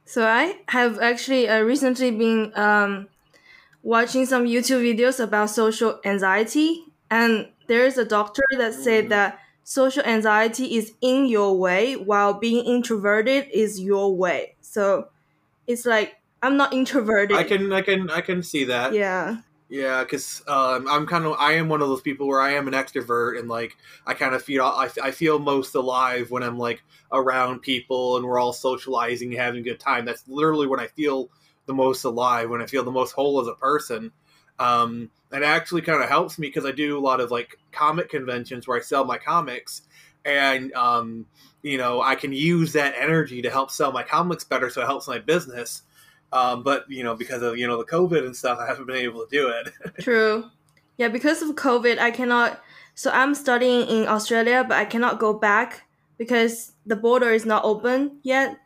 So 0.04 0.26
I 0.26 0.58
have 0.68 0.98
actually 0.98 1.48
uh, 1.48 1.60
recently 1.60 2.10
been 2.10 2.52
um, 2.58 3.08
watching 3.82 4.26
some 4.26 4.44
YouTube 4.44 4.82
videos 4.82 5.22
about 5.22 5.50
social 5.50 6.00
anxiety, 6.04 6.84
and 7.08 7.51
there 7.68 7.84
is 7.84 7.98
a 7.98 8.04
doctor 8.04 8.42
that 8.58 8.74
said 8.74 9.08
that 9.10 9.38
social 9.64 10.02
anxiety 10.04 10.76
is 10.76 10.92
in 11.00 11.26
your 11.26 11.56
way, 11.56 11.94
while 11.94 12.34
being 12.34 12.64
introverted 12.64 13.48
is 13.52 13.80
your 13.80 14.14
way. 14.14 14.56
So 14.60 15.08
it's 15.66 15.86
like 15.86 16.14
I'm 16.42 16.56
not 16.56 16.72
introverted. 16.72 17.36
I 17.36 17.44
can, 17.44 17.72
I 17.72 17.82
can, 17.82 18.10
I 18.10 18.20
can 18.20 18.42
see 18.42 18.64
that. 18.64 18.92
Yeah. 18.92 19.38
Yeah, 19.68 20.02
because 20.02 20.42
um, 20.48 20.86
I'm 20.86 21.06
kind 21.06 21.24
of 21.24 21.34
I 21.38 21.52
am 21.52 21.70
one 21.70 21.80
of 21.80 21.88
those 21.88 22.02
people 22.02 22.28
where 22.28 22.42
I 22.42 22.52
am 22.52 22.68
an 22.68 22.74
extrovert 22.74 23.38
and 23.38 23.48
like 23.48 23.74
I 24.06 24.12
kind 24.12 24.34
of 24.34 24.42
feel 24.42 24.66
I, 24.66 24.90
I 25.02 25.12
feel 25.12 25.38
most 25.38 25.74
alive 25.74 26.30
when 26.30 26.42
I'm 26.42 26.58
like 26.58 26.82
around 27.10 27.60
people 27.60 28.18
and 28.18 28.26
we're 28.26 28.38
all 28.38 28.52
socializing 28.52 29.30
and 29.30 29.40
having 29.40 29.60
a 29.60 29.64
good 29.64 29.80
time. 29.80 30.04
That's 30.04 30.28
literally 30.28 30.66
when 30.66 30.78
I 30.78 30.88
feel 30.88 31.30
the 31.64 31.72
most 31.72 32.04
alive, 32.04 32.50
when 32.50 32.60
I 32.60 32.66
feel 32.66 32.84
the 32.84 32.90
most 32.90 33.12
whole 33.12 33.40
as 33.40 33.46
a 33.46 33.54
person. 33.54 34.12
Um, 34.58 35.10
and 35.32 35.42
it 35.42 35.46
actually 35.46 35.82
kind 35.82 36.02
of 36.02 36.08
helps 36.08 36.38
me 36.38 36.48
because 36.48 36.66
I 36.66 36.72
do 36.72 36.98
a 36.98 37.00
lot 37.00 37.20
of 37.20 37.30
like 37.30 37.58
comic 37.72 38.10
conventions 38.10 38.68
where 38.68 38.76
I 38.76 38.80
sell 38.82 39.04
my 39.04 39.18
comics, 39.18 39.82
and 40.24 40.72
um, 40.74 41.26
you 41.62 41.78
know 41.78 42.02
I 42.02 42.14
can 42.14 42.32
use 42.32 42.72
that 42.74 42.94
energy 42.98 43.42
to 43.42 43.50
help 43.50 43.70
sell 43.70 43.92
my 43.92 44.02
comics 44.02 44.44
better, 44.44 44.70
so 44.70 44.82
it 44.82 44.86
helps 44.86 45.08
my 45.08 45.18
business. 45.18 45.82
Um, 46.32 46.62
but 46.62 46.84
you 46.88 47.02
know, 47.02 47.14
because 47.14 47.42
of 47.42 47.56
you 47.56 47.66
know 47.66 47.78
the 47.78 47.84
COVID 47.84 48.24
and 48.24 48.36
stuff, 48.36 48.58
I 48.60 48.66
haven't 48.66 48.86
been 48.86 48.96
able 48.96 49.26
to 49.26 49.30
do 49.30 49.48
it. 49.48 49.72
True. 50.02 50.50
Yeah, 50.98 51.08
because 51.08 51.42
of 51.42 51.56
COVID, 51.56 51.98
I 51.98 52.10
cannot. 52.10 52.60
So 52.94 53.10
I'm 53.10 53.34
studying 53.34 53.88
in 53.88 54.06
Australia, 54.06 54.64
but 54.68 54.76
I 54.76 54.84
cannot 54.84 55.18
go 55.18 55.32
back 55.32 55.84
because 56.18 56.72
the 56.84 56.96
border 56.96 57.30
is 57.30 57.46
not 57.46 57.64
open 57.64 58.18
yet. 58.22 58.58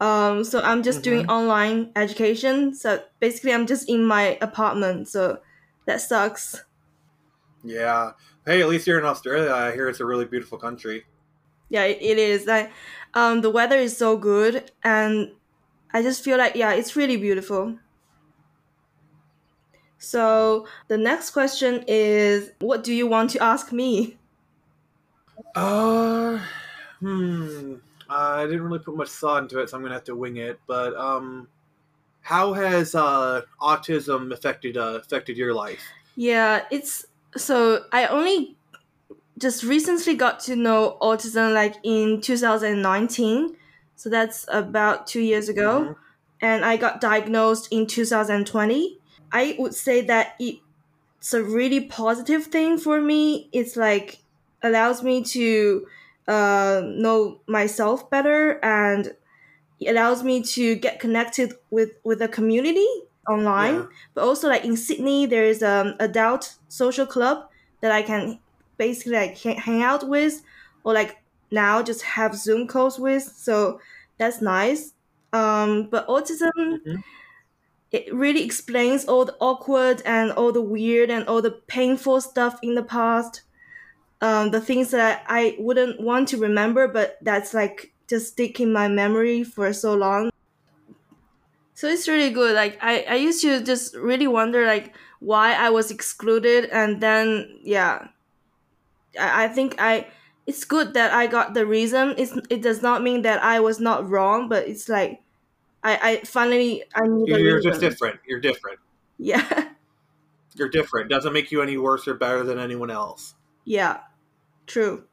Um, 0.00 0.44
so 0.44 0.60
I'm 0.60 0.82
just 0.82 1.02
doing 1.02 1.28
online 1.28 1.90
education. 1.96 2.74
So 2.74 3.02
basically, 3.20 3.52
I'm 3.52 3.66
just 3.66 3.88
in 3.88 4.04
my 4.04 4.38
apartment. 4.40 5.08
So 5.08 5.38
that 5.86 6.00
sucks. 6.00 6.64
yeah. 7.64 8.12
Hey, 8.44 8.62
at 8.62 8.68
least 8.68 8.86
you're 8.86 8.98
in 8.98 9.04
Australia. 9.04 9.52
I 9.52 9.72
hear 9.72 9.88
it's 9.88 9.98
a 9.98 10.04
really 10.04 10.24
beautiful 10.24 10.56
country. 10.56 11.04
Yeah, 11.68 11.82
it, 11.82 12.18
is. 12.18 12.46
Like, 12.46 12.70
um, 13.14 13.40
the 13.40 13.50
weather 13.50 13.76
is 13.76 13.96
so 13.96 14.16
good, 14.16 14.70
and 14.84 15.32
I 15.92 16.02
just 16.02 16.22
feel 16.22 16.38
like 16.38 16.54
yeah, 16.54 16.72
it's 16.74 16.94
really 16.94 17.16
beautiful. 17.16 17.76
So 19.98 20.68
the 20.86 20.96
next 20.96 21.30
question 21.30 21.84
is, 21.88 22.50
what 22.60 22.84
do 22.84 22.94
you 22.94 23.08
want 23.08 23.30
to 23.30 23.42
ask 23.42 23.72
me? 23.72 24.16
Uh, 25.56 26.38
hmm. 27.00 27.74
I 28.08 28.44
didn't 28.44 28.62
really 28.62 28.78
put 28.78 28.96
much 28.96 29.08
thought 29.08 29.42
into 29.42 29.58
it, 29.58 29.70
so 29.70 29.76
I'm 29.76 29.82
gonna 29.82 29.94
have 29.94 30.04
to 30.04 30.14
wing 30.14 30.36
it. 30.36 30.60
But 30.68 30.94
um, 30.94 31.48
how 32.26 32.52
has 32.54 32.94
uh 32.94 33.42
autism 33.60 34.32
affected 34.32 34.76
uh 34.76 34.98
affected 35.02 35.36
your 35.36 35.54
life? 35.54 35.82
Yeah, 36.16 36.64
it's 36.72 37.06
so 37.36 37.84
I 37.92 38.06
only 38.08 38.56
just 39.38 39.62
recently 39.62 40.14
got 40.16 40.40
to 40.40 40.56
know 40.56 40.98
autism 41.00 41.54
like 41.54 41.76
in 41.84 42.20
2019. 42.20 43.56
So 43.94 44.10
that's 44.10 44.44
about 44.48 45.06
2 45.06 45.20
years 45.20 45.48
ago. 45.48 45.72
Mhm. 45.80 45.96
And 46.40 46.64
I 46.64 46.76
got 46.76 47.00
diagnosed 47.00 47.68
in 47.70 47.86
2020. 47.86 48.98
I 49.32 49.54
would 49.58 49.74
say 49.74 50.00
that 50.02 50.34
it's 50.38 51.32
a 51.32 51.42
really 51.42 51.80
positive 51.86 52.46
thing 52.46 52.76
for 52.78 53.00
me. 53.00 53.48
It's 53.52 53.76
like 53.76 54.18
allows 54.62 55.02
me 55.02 55.22
to 55.22 55.86
uh, 56.26 56.82
know 56.84 57.40
myself 57.46 58.10
better 58.10 58.58
and 58.64 59.14
it 59.80 59.90
allows 59.90 60.22
me 60.22 60.42
to 60.42 60.76
get 60.76 61.00
connected 61.00 61.52
with 61.70 61.90
with 62.04 62.18
the 62.18 62.28
community 62.28 62.86
online 63.28 63.74
Yeah. 63.74 63.86
but 64.14 64.24
also 64.24 64.48
like 64.48 64.64
in 64.64 64.76
sydney 64.76 65.26
there 65.26 65.44
is 65.46 65.62
um 65.62 65.94
adult 66.00 66.58
social 66.68 67.06
club 67.06 67.48
that 67.82 67.90
i 67.92 68.02
can 68.02 68.40
basically 68.78 69.12
like 69.12 69.36
hang 69.38 69.82
out 69.82 70.08
with 70.08 70.42
or 70.84 70.94
like 70.94 71.16
now 71.50 71.82
just 71.82 72.02
have 72.02 72.34
zoom 72.36 72.66
calls 72.68 72.98
with 72.98 73.22
so 73.24 73.80
that's 74.18 74.40
nice 74.40 74.94
um 75.32 75.88
but 75.90 76.06
autism 76.08 76.50
Mhm. 76.64 77.02
it 77.90 78.12
really 78.12 78.42
explains 78.44 79.04
all 79.04 79.24
the 79.24 79.36
awkward 79.40 80.02
and 80.04 80.32
all 80.32 80.52
the 80.52 80.62
weird 80.62 81.10
and 81.10 81.26
all 81.28 81.40
the 81.40 81.60
painful 81.68 82.20
stuff 82.20 82.58
in 82.62 82.74
the 82.74 82.82
past 82.82 83.42
um 84.22 84.52
the 84.52 84.62
things 84.62 84.92
that 84.92 85.24
i 85.28 85.56
wouldn't 85.60 86.00
want 86.00 86.28
to 86.28 86.38
remember 86.38 86.88
but 86.88 87.18
that's 87.22 87.54
like 87.54 87.94
just 88.08 88.32
stick 88.32 88.60
in 88.60 88.72
my 88.72 88.88
memory 88.88 89.42
for 89.44 89.72
so 89.72 89.94
long 89.94 90.30
so 91.74 91.86
it's 91.88 92.08
really 92.08 92.30
good 92.30 92.54
like 92.54 92.78
i 92.80 93.04
i 93.08 93.14
used 93.14 93.42
to 93.42 93.62
just 93.62 93.94
really 93.96 94.26
wonder 94.26 94.66
like 94.66 94.94
why 95.20 95.52
i 95.54 95.68
was 95.70 95.90
excluded 95.90 96.64
and 96.70 97.00
then 97.00 97.58
yeah 97.62 98.08
i, 99.18 99.44
I 99.44 99.48
think 99.48 99.74
i 99.78 100.06
it's 100.46 100.64
good 100.64 100.94
that 100.94 101.12
i 101.12 101.26
got 101.26 101.54
the 101.54 101.66
reason 101.66 102.14
it's 102.16 102.32
it 102.50 102.62
does 102.62 102.82
not 102.82 103.02
mean 103.02 103.22
that 103.22 103.42
i 103.42 103.60
was 103.60 103.80
not 103.80 104.08
wrong 104.08 104.48
but 104.48 104.66
it's 104.68 104.88
like 104.88 105.20
i 105.82 105.98
i 106.10 106.16
finally 106.24 106.84
i 106.94 107.06
knew 107.06 107.26
the 107.26 107.40
You're 107.40 107.60
just 107.60 107.80
different. 107.80 108.20
You're 108.26 108.40
different. 108.40 108.78
yeah 109.18 109.68
You're 110.54 110.70
different. 110.70 111.10
Doesn't 111.10 111.34
make 111.34 111.52
you 111.52 111.60
any 111.60 111.76
worse 111.76 112.08
or 112.08 112.14
better 112.14 112.42
than 112.42 112.58
anyone 112.58 112.90
else. 112.90 113.34
yeah 113.66 113.98
true 114.66 115.04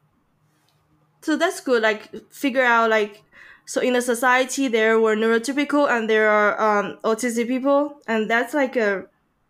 so 1.24 1.36
that's 1.36 1.60
good 1.60 1.82
like 1.82 2.14
figure 2.30 2.62
out 2.62 2.90
like 2.90 3.22
so 3.66 3.80
in 3.80 3.94
the 3.94 4.02
society 4.02 4.68
there 4.68 5.00
were 5.00 5.16
neurotypical 5.16 5.88
and 5.90 6.08
there 6.08 6.28
are 6.28 6.60
um, 6.60 6.98
autistic 7.02 7.48
people 7.48 8.00
and 8.06 8.30
that's 8.30 8.52
like 8.52 8.76
a 8.76 9.06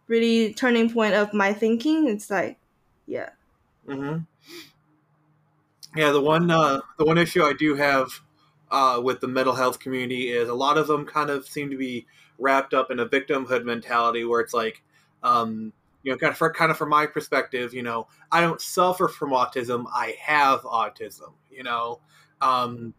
really 0.07 0.55
turning 0.55 0.91
point 0.91 1.15
of 1.15 1.33
my 1.33 1.53
thinking. 1.53 2.09
It's 2.09 2.31
like 2.31 2.59
yeah. 3.07 3.31
Hmm 3.87 4.19
Yeah, 5.95 6.11
the 6.11 6.21
one 6.21 6.51
uh, 6.51 6.81
the 6.99 7.05
one 7.05 7.19
issue 7.19 7.43
I 7.43 7.53
do 7.53 7.75
have 7.75 8.21
uh, 8.71 9.01
with 9.03 9.21
the 9.21 9.29
mental 9.29 9.55
health 9.55 9.79
community 9.79 10.31
is 10.31 10.49
a 10.49 10.55
lot 10.55 10.79
of 10.79 10.87
them 10.87 11.07
kind 11.07 11.31
of 11.31 11.47
seem 11.47 11.71
to 11.71 11.77
be 11.77 12.07
wrapped 12.39 12.75
up 12.75 12.91
in 12.91 12.99
a 12.99 13.07
victimhood 13.07 13.65
mentality 13.65 14.25
where 14.25 14.41
it's 14.41 14.55
like, 14.55 14.83
um, 15.23 15.73
you 16.05 16.13
know, 16.13 16.19
kind 16.19 16.33
of 16.33 16.39
for, 16.39 16.53
kind 16.53 16.71
of 16.71 16.79
from 16.79 16.91
my 16.91 17.07
perspective, 17.07 17.75
you 17.75 17.83
know, 17.83 18.09
I 18.31 18.41
don't 18.43 18.61
suffer 18.61 19.09
from 19.09 19.31
autism, 19.31 19.87
I 19.93 20.17
have 20.21 20.61
autism, 20.63 21.33
you 21.51 21.65
know. 21.65 22.01
Um, 22.41 22.95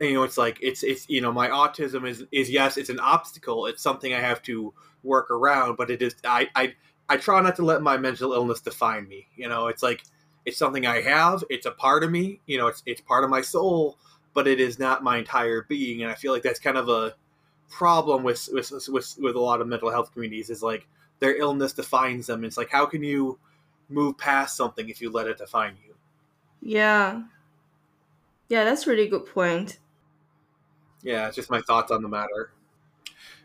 and, 0.00 0.10
you 0.10 0.14
know, 0.16 0.22
it's 0.24 0.38
like 0.38 0.58
it's 0.60 0.82
it's 0.82 1.08
you 1.08 1.20
know, 1.20 1.32
my 1.32 1.48
autism 1.48 2.08
is 2.08 2.24
is 2.32 2.50
yes, 2.50 2.76
it's 2.76 2.90
an 2.90 3.00
obstacle, 3.00 3.66
it's 3.66 3.82
something 3.82 4.12
I 4.14 4.20
have 4.20 4.42
to 4.42 4.74
work 5.02 5.30
around, 5.30 5.76
but 5.76 5.90
it 5.90 6.02
is 6.02 6.16
I 6.24 6.48
I 6.54 6.74
I 7.08 7.16
try 7.16 7.40
not 7.40 7.56
to 7.56 7.64
let 7.64 7.82
my 7.82 7.96
mental 7.96 8.32
illness 8.32 8.60
define 8.60 9.08
me. 9.08 9.28
You 9.36 9.48
know, 9.48 9.68
it's 9.68 9.82
like 9.82 10.02
it's 10.44 10.58
something 10.58 10.86
I 10.86 11.00
have. 11.02 11.44
It's 11.50 11.66
a 11.66 11.70
part 11.70 12.04
of 12.04 12.10
me. 12.10 12.40
You 12.46 12.58
know, 12.58 12.66
it's 12.68 12.82
it's 12.86 13.00
part 13.00 13.24
of 13.24 13.30
my 13.30 13.40
soul, 13.40 13.98
but 14.34 14.48
it 14.48 14.60
is 14.60 14.78
not 14.78 15.02
my 15.04 15.18
entire 15.18 15.62
being. 15.68 16.02
And 16.02 16.10
I 16.10 16.14
feel 16.14 16.32
like 16.32 16.42
that's 16.42 16.60
kind 16.60 16.76
of 16.76 16.88
a 16.88 17.14
problem 17.70 18.22
with 18.24 18.48
with 18.52 18.70
with, 18.88 19.16
with 19.20 19.36
a 19.36 19.40
lot 19.40 19.60
of 19.60 19.68
mental 19.68 19.90
health 19.90 20.12
communities. 20.12 20.50
Is 20.50 20.62
like 20.62 20.88
their 21.20 21.36
illness 21.36 21.72
defines 21.72 22.26
them. 22.26 22.44
It's 22.44 22.56
like 22.56 22.70
how 22.70 22.86
can 22.86 23.02
you 23.02 23.38
move 23.88 24.16
past 24.18 24.56
something 24.56 24.88
if 24.88 25.00
you 25.00 25.10
let 25.10 25.26
it 25.26 25.38
define 25.38 25.76
you? 25.86 25.94
yeah 26.62 27.22
yeah 28.48 28.64
that's 28.64 28.86
really 28.86 29.06
good 29.08 29.26
point 29.26 29.78
Yeah, 31.02 31.26
it's 31.26 31.36
just 31.36 31.50
my 31.50 31.60
thoughts 31.60 31.92
on 31.92 32.02
the 32.02 32.08
matter. 32.08 32.50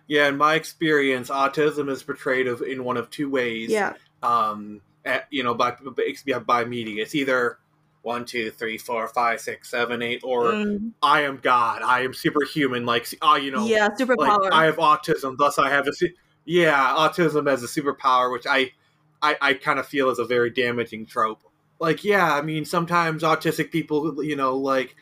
Yeah, 0.07 0.27
in 0.29 0.37
my 0.37 0.55
experience, 0.55 1.29
autism 1.29 1.89
is 1.89 2.01
portrayed 2.01 2.47
of, 2.47 2.61
in 2.61 2.83
one 2.83 2.95
of 2.97 3.09
two 3.09 3.29
ways. 3.29 3.69
yeah 3.69 3.93
um, 4.23 4.81
at, 5.05 5.27
you 5.29 5.43
know, 5.43 5.53
by 5.53 5.71
by, 5.71 6.39
by 6.39 6.65
media. 6.65 7.03
It's 7.03 7.15
either 7.15 7.59
one, 8.01 8.25
two, 8.25 8.51
three, 8.51 8.77
four, 8.77 9.07
five, 9.09 9.41
six, 9.41 9.69
seven, 9.69 10.01
eight, 10.01 10.21
or 10.23 10.53
Mm, 10.53 10.91
I 11.01 11.21
am 11.21 11.37
God. 11.37 11.81
I 11.81 12.01
am 12.01 12.13
superhuman. 12.13 12.85
Like, 12.85 13.07
oh, 13.21 13.35
you 13.35 13.51
know, 13.51 13.65
yeah 13.65 13.89
like 13.89 13.97
superpower 13.99 14.49
I 14.51 14.65
have 14.65 14.77
autism, 14.77 15.37
thus 15.37 15.59
I 15.59 15.69
have 15.69 15.87
a 15.87 15.93
yeah, 16.45 16.95
autism 16.97 17.49
as 17.49 17.63
a 17.63 17.67
superpower, 17.67 18.31
which 18.31 18.45
I 18.47 18.71
I, 19.21 19.37
I 19.41 19.53
kind 19.53 19.79
of 19.79 19.87
feel 19.87 20.09
is 20.09 20.19
a 20.19 20.25
very 20.25 20.49
damaging 20.49 21.05
trope. 21.05 21.43
Like, 21.79 22.03
yeah, 22.03 22.33
I 22.33 22.41
mean, 22.41 22.65
sometimes 22.65 23.23
autistic 23.23 23.71
people, 23.71 24.23
you 24.23 24.35
know, 24.35 24.55
like 24.55 24.95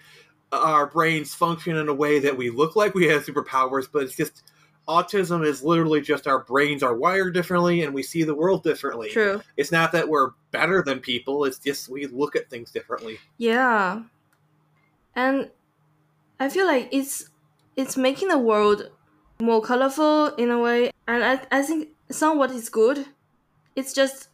our 0.52 0.88
brains 0.88 1.34
function 1.34 1.76
in 1.76 1.90
a 1.90 1.94
way 1.94 2.20
that 2.20 2.38
we 2.38 2.50
look 2.50 2.76
like 2.76 2.94
we 2.94 3.08
have 3.08 3.26
superpowers, 3.26 3.88
but 3.92 4.04
it's 4.04 4.16
just 4.16 4.44
autism 4.88 5.46
is 5.46 5.64
literally 5.64 6.02
just 6.02 6.28
our 6.28 6.44
brains 6.44 6.82
are 6.82 6.96
wired 6.96 7.34
differently 7.34 7.84
and 7.84 7.94
we 7.94 8.02
see 8.02 8.24
the 8.24 8.34
world 8.34 8.64
differently. 8.64 9.10
true 9.10 9.42
It's 9.58 9.72
not 9.72 9.92
that 9.92 10.08
we're 10.08 10.32
better 10.52 10.82
than 10.82 11.00
people, 11.00 11.46
it's 11.46 11.60
just 11.60 11.90
we 11.90 12.08
look 12.08 12.36
at 12.36 12.50
things 12.50 12.72
differently. 12.72 13.20
Yeah. 13.38 14.04
And 15.16 15.50
I 16.40 16.50
feel 16.50 16.66
like 16.66 16.90
it's 16.92 17.30
it's 17.76 17.98
making 17.98 18.30
the 18.30 18.38
world 18.38 18.90
more 19.40 19.62
colorful 19.62 20.28
in 20.36 20.50
a 20.50 20.60
way, 20.60 20.92
and 21.08 21.24
I 21.24 21.42
I 21.52 21.62
think 21.62 21.90
somewhat 22.12 22.52
is 22.52 22.70
good. 22.70 23.08
It's 23.76 23.94
just 23.94 24.30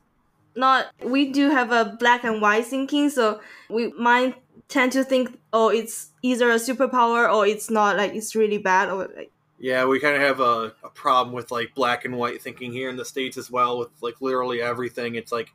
not 0.56 0.88
we 1.04 1.32
do 1.32 1.50
have 1.52 1.72
a 1.72 1.98
black 2.00 2.24
and 2.24 2.42
white 2.42 2.66
thinking, 2.68 3.10
so 3.10 3.42
we 3.70 3.92
might 3.94 4.36
tend 4.70 4.92
to 4.94 5.04
think 5.04 5.40
oh 5.54 5.70
it's 5.70 6.12
either 6.24 6.50
a 6.52 6.56
superpower 6.56 7.32
or 7.34 7.46
it's 7.48 7.70
not 7.70 7.98
like 7.98 8.14
it's 8.16 8.36
really 8.36 8.58
bad 8.60 8.90
or 8.90 9.10
like 9.16 9.32
Yeah, 9.60 9.86
we 9.86 10.00
kind 10.00 10.16
of 10.16 10.22
have 10.22 10.40
a, 10.40 10.74
a 10.84 10.90
problem 10.90 11.34
with 11.34 11.52
like 11.52 11.74
black 11.76 12.06
and 12.06 12.18
white 12.18 12.42
thinking 12.42 12.72
here 12.74 12.90
in 12.90 12.98
the 12.98 13.06
states 13.06 13.38
as 13.38 13.50
well. 13.50 13.80
With 13.80 13.90
like 14.02 14.20
literally 14.22 14.62
everything, 14.62 15.16
it's 15.16 15.32
like, 15.32 15.54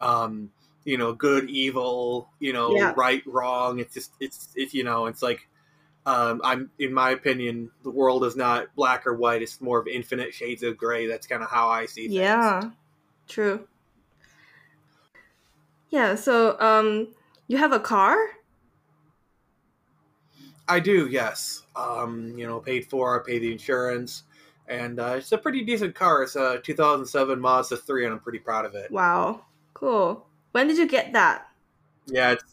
um, 0.00 0.50
you 0.84 0.96
know, 0.96 1.12
good, 1.12 1.50
evil, 1.50 2.30
you 2.38 2.52
know, 2.52 2.76
Yeah. 2.76 2.94
right, 2.94 3.22
wrong. 3.26 3.78
It's 3.80 3.94
just 3.94 4.12
it's 4.20 4.48
it's 4.54 4.74
you 4.74 4.84
know, 4.84 5.06
it's 5.06 5.22
like, 5.22 5.48
um, 6.08 6.40
I'm 6.42 6.70
in 6.78 6.94
my 6.94 7.10
opinion, 7.10 7.70
the 7.82 7.90
world 7.90 8.24
is 8.24 8.34
not 8.34 8.74
black 8.74 9.06
or 9.06 9.12
white. 9.14 9.42
It's 9.42 9.60
more 9.60 9.78
of 9.78 9.86
infinite 9.86 10.32
shades 10.32 10.62
of 10.62 10.78
gray. 10.78 11.06
That's 11.06 11.26
kind 11.26 11.42
of 11.42 11.50
how 11.50 11.68
I 11.68 11.84
see 11.84 12.04
things. 12.04 12.14
yeah, 12.14 12.70
true. 13.28 13.68
Yeah, 15.90 16.14
so 16.14 16.58
um, 16.60 17.08
you 17.46 17.58
have 17.58 17.72
a 17.72 17.80
car? 17.80 18.16
I 20.66 20.80
do, 20.80 21.08
yes. 21.10 21.64
Um, 21.76 22.32
you 22.38 22.46
know, 22.46 22.58
paid 22.58 22.86
for, 22.86 23.20
I 23.20 23.26
pay 23.26 23.38
the 23.38 23.52
insurance, 23.52 24.22
and 24.66 24.98
uh, 24.98 25.16
it's 25.18 25.32
a 25.32 25.38
pretty 25.38 25.62
decent 25.62 25.94
car. 25.94 26.22
It's 26.22 26.36
a 26.36 26.58
2007 26.64 27.38
Mazda 27.38 27.76
3, 27.76 28.04
and 28.06 28.14
I'm 28.14 28.20
pretty 28.20 28.38
proud 28.38 28.64
of 28.64 28.74
it. 28.74 28.90
Wow, 28.90 29.44
cool. 29.74 30.26
When 30.52 30.68
did 30.68 30.78
you 30.78 30.88
get 30.88 31.12
that? 31.12 31.48
Yeah, 32.06 32.32
it's. 32.32 32.44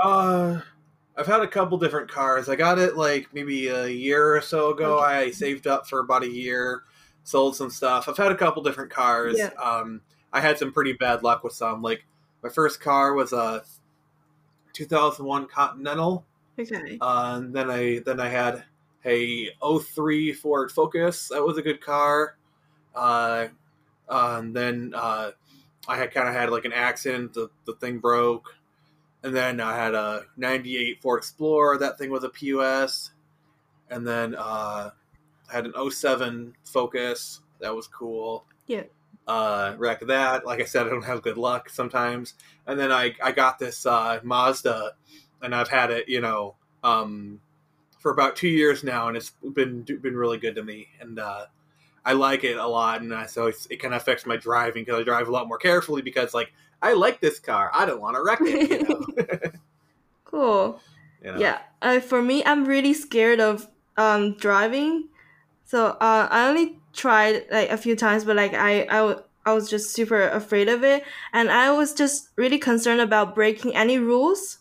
Uh, 0.00 0.60
I've 1.20 1.26
had 1.26 1.42
a 1.42 1.46
couple 1.46 1.76
different 1.76 2.10
cars. 2.10 2.48
I 2.48 2.56
got 2.56 2.78
it 2.78 2.96
like 2.96 3.28
maybe 3.34 3.68
a 3.68 3.88
year 3.88 4.34
or 4.34 4.40
so 4.40 4.70
ago. 4.70 5.00
Okay. 5.00 5.04
I 5.04 5.30
saved 5.30 5.66
up 5.66 5.86
for 5.86 5.98
about 5.98 6.22
a 6.22 6.30
year, 6.30 6.84
sold 7.24 7.54
some 7.56 7.68
stuff. 7.68 8.08
I've 8.08 8.16
had 8.16 8.32
a 8.32 8.36
couple 8.36 8.62
different 8.62 8.90
cars. 8.90 9.36
Yeah. 9.36 9.50
Um, 9.62 10.00
I 10.32 10.40
had 10.40 10.56
some 10.56 10.72
pretty 10.72 10.94
bad 10.94 11.22
luck 11.22 11.44
with 11.44 11.52
some. 11.52 11.82
Like 11.82 12.06
my 12.42 12.48
first 12.48 12.80
car 12.80 13.12
was 13.12 13.34
a 13.34 13.64
2001 14.72 15.48
Continental. 15.48 16.24
Okay. 16.58 16.96
Uh, 16.98 17.34
and 17.36 17.54
then 17.54 17.70
I 17.70 17.98
then 17.98 18.18
I 18.18 18.28
had 18.28 18.64
a 19.04 19.50
03 19.62 20.32
Ford 20.32 20.72
Focus. 20.72 21.28
That 21.28 21.44
was 21.44 21.58
a 21.58 21.62
good 21.62 21.82
car. 21.82 22.38
Uh, 22.94 23.48
uh, 24.08 24.36
and 24.38 24.56
then 24.56 24.92
uh, 24.96 25.32
I 25.86 25.96
had 25.98 26.14
kind 26.14 26.28
of 26.30 26.34
had 26.34 26.48
like 26.48 26.64
an 26.64 26.72
accident. 26.72 27.34
The, 27.34 27.50
the 27.66 27.74
thing 27.74 27.98
broke. 27.98 28.54
And 29.22 29.36
then 29.36 29.60
I 29.60 29.76
had 29.76 29.94
a 29.94 30.24
98 30.36 31.02
Ford 31.02 31.18
Explorer. 31.18 31.78
That 31.78 31.98
thing 31.98 32.10
was 32.10 32.24
a 32.24 32.30
PUS. 32.30 33.10
And 33.90 34.06
then 34.06 34.34
uh, 34.34 34.90
I 35.50 35.52
had 35.52 35.66
an 35.66 35.90
07 35.90 36.54
Focus. 36.64 37.40
That 37.60 37.74
was 37.74 37.86
cool. 37.86 38.44
Yeah. 38.66 38.84
Uh, 39.26 39.74
wrecked 39.78 40.06
that. 40.06 40.46
Like 40.46 40.60
I 40.60 40.64
said, 40.64 40.86
I 40.86 40.90
don't 40.90 41.04
have 41.04 41.22
good 41.22 41.36
luck 41.36 41.68
sometimes. 41.68 42.34
And 42.66 42.80
then 42.80 42.90
I, 42.90 43.14
I 43.22 43.32
got 43.32 43.58
this 43.58 43.84
uh, 43.84 44.20
Mazda 44.22 44.92
and 45.42 45.54
I've 45.54 45.68
had 45.68 45.90
it, 45.90 46.08
you 46.08 46.20
know, 46.20 46.54
um, 46.82 47.40
for 47.98 48.10
about 48.10 48.36
two 48.36 48.48
years 48.48 48.82
now, 48.82 49.08
and 49.08 49.16
it's 49.16 49.32
been 49.54 49.82
been 49.82 50.16
really 50.16 50.38
good 50.38 50.54
to 50.56 50.64
me, 50.64 50.88
and 51.00 51.18
uh, 51.18 51.46
I 52.04 52.14
like 52.14 52.44
it 52.44 52.56
a 52.56 52.66
lot, 52.66 53.02
and 53.02 53.14
I, 53.14 53.26
so 53.26 53.46
it's, 53.46 53.66
it 53.70 53.76
kind 53.76 53.94
of 53.94 54.00
affects 54.00 54.26
my 54.26 54.36
driving 54.36 54.84
because 54.84 55.00
I 55.00 55.04
drive 55.04 55.28
a 55.28 55.30
lot 55.30 55.46
more 55.48 55.58
carefully 55.58 56.02
because 56.02 56.34
like 56.34 56.52
I 56.82 56.94
like 56.94 57.20
this 57.20 57.38
car, 57.38 57.70
I 57.74 57.86
don't 57.86 58.00
want 58.00 58.16
to 58.16 58.22
wreck 58.22 58.42
it, 58.46 58.68
you 58.68 58.82
know. 58.82 59.06
Cool. 60.24 60.80
You 61.22 61.32
know? 61.32 61.40
Yeah. 61.40 61.60
Uh, 61.82 62.00
for 62.00 62.22
me, 62.22 62.44
I'm 62.44 62.64
really 62.64 62.94
scared 62.94 63.40
of 63.40 63.68
um 63.96 64.36
driving. 64.36 65.08
So 65.64 65.88
uh, 65.88 66.28
I 66.30 66.48
only 66.48 66.82
tried 66.94 67.46
like 67.50 67.70
a 67.70 67.78
few 67.78 67.96
times, 67.96 68.24
but 68.24 68.36
like 68.36 68.54
I 68.54 68.82
I, 68.84 68.98
w- 69.06 69.22
I 69.46 69.52
was 69.54 69.70
just 69.70 69.94
super 69.94 70.28
afraid 70.28 70.68
of 70.68 70.84
it, 70.84 71.04
and 71.32 71.50
I 71.50 71.72
was 71.72 71.94
just 71.94 72.30
really 72.36 72.58
concerned 72.58 73.00
about 73.00 73.34
breaking 73.34 73.76
any 73.76 73.98
rules. 73.98 74.58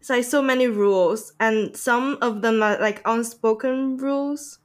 It's 0.00 0.10
like 0.10 0.24
so 0.24 0.42
many 0.42 0.68
rules, 0.68 1.34
and 1.40 1.76
some 1.76 2.18
of 2.22 2.42
them 2.42 2.62
are 2.62 2.78
like 2.80 3.02
unspoken 3.06 3.98
rules. 3.98 4.60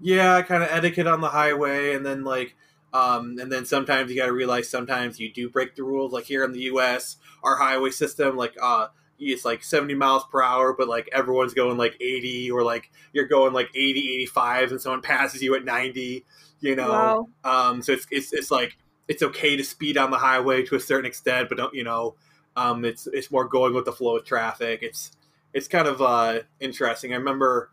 yeah, 0.00 0.40
kind 0.42 0.62
of 0.62 0.68
etiquette 0.70 1.06
on 1.06 1.20
the 1.20 1.28
highway, 1.28 1.94
and 1.94 2.04
then 2.04 2.24
like, 2.24 2.54
um, 2.92 3.36
and 3.40 3.50
then 3.52 3.64
sometimes 3.64 4.10
you 4.10 4.16
got 4.16 4.26
to 4.26 4.32
realize 4.32 4.68
sometimes 4.68 5.18
you 5.20 5.32
do 5.32 5.48
break 5.50 5.74
the 5.76 5.82
rules. 5.82 6.12
Like 6.12 6.24
here 6.24 6.44
in 6.44 6.52
the 6.52 6.60
U.S., 6.60 7.16
our 7.42 7.56
highway 7.56 7.90
system, 7.90 8.36
like, 8.36 8.54
uh, 8.60 8.88
it's 9.18 9.44
like 9.44 9.64
70 9.64 9.94
miles 9.94 10.24
per 10.30 10.42
hour, 10.42 10.72
but 10.72 10.88
like 10.88 11.08
everyone's 11.12 11.54
going 11.54 11.76
like 11.76 11.96
80, 12.00 12.50
or 12.50 12.62
like 12.62 12.90
you're 13.12 13.26
going 13.26 13.52
like 13.52 13.68
80, 13.74 14.14
85, 14.22 14.70
and 14.72 14.80
someone 14.80 15.02
passes 15.02 15.42
you 15.42 15.54
at 15.54 15.64
90. 15.64 16.24
You 16.60 16.76
know, 16.76 17.26
Wow. 17.44 17.70
um, 17.70 17.82
so 17.82 17.92
it's, 17.92 18.06
it's 18.10 18.32
it's 18.32 18.50
like 18.50 18.76
it's 19.06 19.22
okay 19.22 19.56
to 19.56 19.64
speed 19.64 19.96
on 19.96 20.10
the 20.10 20.18
highway 20.18 20.64
to 20.64 20.74
a 20.76 20.80
certain 20.80 21.06
extent, 21.06 21.48
but 21.48 21.58
don't 21.58 21.74
you 21.74 21.84
know, 21.84 22.16
um, 22.56 22.84
it's 22.84 23.06
it's 23.08 23.30
more 23.30 23.46
going 23.46 23.74
with 23.74 23.84
the 23.84 23.92
flow 23.92 24.16
of 24.16 24.24
traffic. 24.24 24.80
It's 24.82 25.12
it's 25.54 25.68
kind 25.68 25.86
of 25.88 26.02
uh, 26.02 26.40
interesting. 26.60 27.12
I 27.12 27.16
remember 27.16 27.70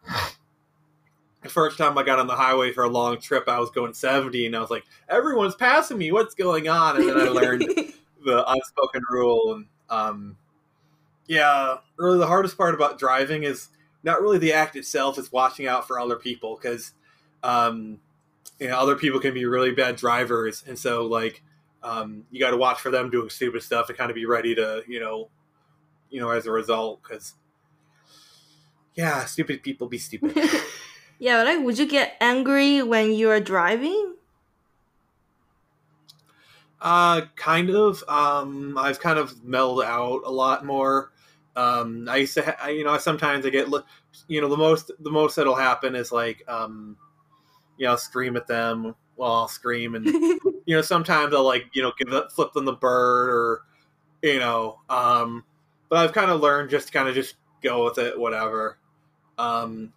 the 1.45 1.51
first 1.51 1.77
time 1.77 1.97
I 1.97 2.03
got 2.03 2.19
on 2.19 2.27
the 2.27 2.36
highway 2.36 2.71
for 2.71 2.84
a 2.84 2.89
long 2.89 3.19
trip, 3.19 3.47
I 3.47 3.60
was 3.60 3.69
going 3.69 3.93
70, 3.93 4.45
and 4.45 4.55
I 4.55 4.60
was 4.60 4.69
like, 4.69 4.86
everyone's 5.10 5.55
passing 5.55 5.97
me. 5.97 6.12
What's 6.12 6.36
going 6.36 6.67
on? 6.67 6.97
And 6.97 7.10
then 7.10 7.17
I 7.17 7.29
learned 7.29 7.62
the 8.25 8.51
unspoken 8.51 9.03
rule. 9.10 9.53
And 9.53 9.65
um, 9.89 10.38
yeah, 11.27 11.77
really 11.97 12.19
the 12.19 12.27
hardest 12.27 12.58
part 12.58 12.75
about 12.75 12.99
driving 12.99 13.43
is 13.43 13.69
not 14.03 14.21
really 14.21 14.38
the 14.38 14.53
act 14.53 14.75
itself; 14.75 15.17
it's 15.17 15.31
watching 15.31 15.67
out 15.67 15.88
for 15.88 15.99
other 15.99 16.15
people 16.15 16.60
because 16.62 16.93
um, 17.43 17.99
you 18.60 18.67
know 18.67 18.77
other 18.77 18.95
people 18.95 19.19
can 19.19 19.34
be 19.34 19.45
really 19.45 19.71
bad 19.71 19.95
drivers, 19.95 20.63
and 20.67 20.77
so 20.77 21.05
like 21.05 21.41
um, 21.84 22.25
you 22.31 22.39
got 22.39 22.51
to 22.51 22.58
watch 22.58 22.79
for 22.79 22.91
them 22.91 23.10
doing 23.10 23.29
stupid 23.29 23.63
stuff 23.63 23.89
and 23.89 23.97
kind 23.97 24.12
of 24.12 24.15
be 24.15 24.25
ready 24.25 24.55
to 24.55 24.84
you 24.88 24.99
know 24.99 25.29
you 26.10 26.19
know 26.19 26.29
as 26.29 26.45
a 26.45 26.51
result 26.51 27.01
because 27.03 27.34
yeah, 28.95 29.25
stupid 29.25 29.62
people 29.62 29.88
be 29.88 29.97
stupid. 29.97 30.38
yeah, 31.19 31.38
but 31.43 31.47
like, 31.56 31.65
would 31.65 31.78
you 31.80 31.88
get 31.88 32.15
angry 32.21 32.82
when 32.84 33.12
you 33.13 33.30
are 33.30 33.39
driving? 33.39 34.15
Uh, 36.82 37.21
kind 37.36 37.69
of. 37.69 38.04
Um, 38.08 38.78
I've 38.78 38.99
kind 38.99 39.17
of 39.17 39.43
mellowed 39.43 39.86
out 39.86 40.21
a 40.25 40.32
lot 40.32 40.65
more. 40.65 41.12
Um, 41.56 42.08
I 42.10 42.17
used 42.17 42.34
to, 42.36 42.43
ha- 42.43 42.58
I- 42.62 42.69
you 42.71 42.84
know, 42.84 42.97
sometimes 42.97 43.45
I 43.45 43.49
get, 43.49 43.67
you 44.28 44.41
know, 44.41 44.49
the 44.49 44.58
most, 44.58 44.91
the 44.99 45.10
most 45.10 45.36
that'll 45.36 45.56
happen 45.56 45.95
is 45.95 46.12
like, 46.12 46.43
um, 46.47 46.97
you 47.78 47.86
know, 47.86 47.91
I'll 47.91 47.97
scream 47.97 48.38
at 48.38 48.47
them. 48.47 48.95
Well, 49.17 49.32
I'll 49.34 49.47
scream, 49.47 49.95
and 49.95 50.06
you 50.65 50.75
know, 50.75 50.82
sometimes 50.82 51.34
I'll 51.34 51.43
like, 51.45 51.67
you 51.73 51.82
know, 51.82 51.93
give 51.97 52.13
it, 52.13 52.32
flip 52.32 52.54
them 52.54 52.65
the 52.65 52.73
bird, 52.73 53.30
or 53.30 53.62
you 54.21 54.39
know, 54.39 54.80
um, 54.89 55.45
but 55.89 55.99
I've 55.99 56.13
kind 56.13 56.32
of 56.32 56.41
learned 56.41 56.69
just 56.69 56.88
to 56.88 56.93
kind 56.93 57.10
of 57.10 57.15
just 57.15 57.36
go 57.63 57.86
with 57.86 57.97
it, 57.97 58.19
whatever. 58.19 58.78
Um, 59.38 59.93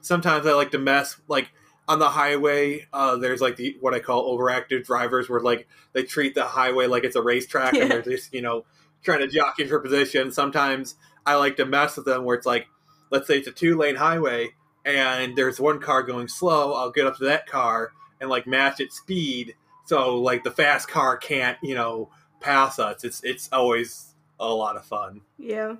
sometimes 0.00 0.46
I 0.46 0.52
like 0.52 0.70
to 0.72 0.78
mess, 0.78 1.16
like 1.28 1.50
on 1.88 1.98
the 1.98 2.08
highway. 2.10 2.86
Uh, 2.92 3.16
there's 3.16 3.40
like 3.40 3.56
the 3.56 3.76
what 3.80 3.94
I 3.94 4.00
call 4.00 4.36
overactive 4.36 4.84
drivers, 4.86 5.28
where 5.28 5.40
like 5.40 5.66
they 5.92 6.02
treat 6.04 6.34
the 6.34 6.44
highway 6.44 6.86
like 6.86 7.04
it's 7.04 7.16
a 7.16 7.22
racetrack 7.22 7.74
Yeah. 7.74 7.82
and 7.82 7.90
they're 7.90 8.02
just 8.02 8.32
you 8.34 8.42
know 8.42 8.64
trying 9.02 9.20
to 9.20 9.28
jockey 9.28 9.66
for 9.66 9.80
position. 9.80 10.30
Sometimes 10.32 10.94
I 11.26 11.34
like 11.36 11.56
to 11.56 11.64
mess 11.66 11.96
with 11.96 12.06
them 12.06 12.24
where 12.24 12.36
it's 12.36 12.46
like, 12.46 12.66
let's 13.10 13.26
say 13.26 13.38
it's 13.38 13.48
a 13.48 13.52
two 13.52 13.76
lane 13.76 13.96
highway 13.96 14.50
and 14.84 15.36
there's 15.36 15.58
one 15.60 15.80
car 15.80 16.02
going 16.02 16.28
slow. 16.28 16.74
I'll 16.74 16.90
get 16.90 17.06
up 17.06 17.16
to 17.18 17.24
that 17.24 17.46
car 17.46 17.92
and 18.20 18.28
like 18.30 18.46
match 18.46 18.80
its 18.80 18.96
speed, 18.98 19.54
so 19.86 20.16
like 20.18 20.44
the 20.44 20.50
fast 20.50 20.88
car 20.88 21.16
can't 21.16 21.58
you 21.62 21.74
know 21.74 22.10
pass 22.40 22.78
us. 22.78 23.04
It's 23.04 23.22
it's 23.24 23.48
always 23.52 24.14
a 24.38 24.48
lot 24.54 24.76
of 24.76 24.84
fun. 24.84 25.20
yeah. 25.38 25.76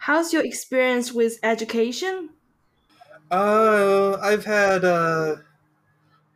How's 0.00 0.32
your 0.32 0.44
experience 0.44 1.12
with 1.12 1.38
education? 1.42 2.30
Uh, 3.30 4.16
I've 4.22 4.44
had 4.44 4.84
a 4.84 5.42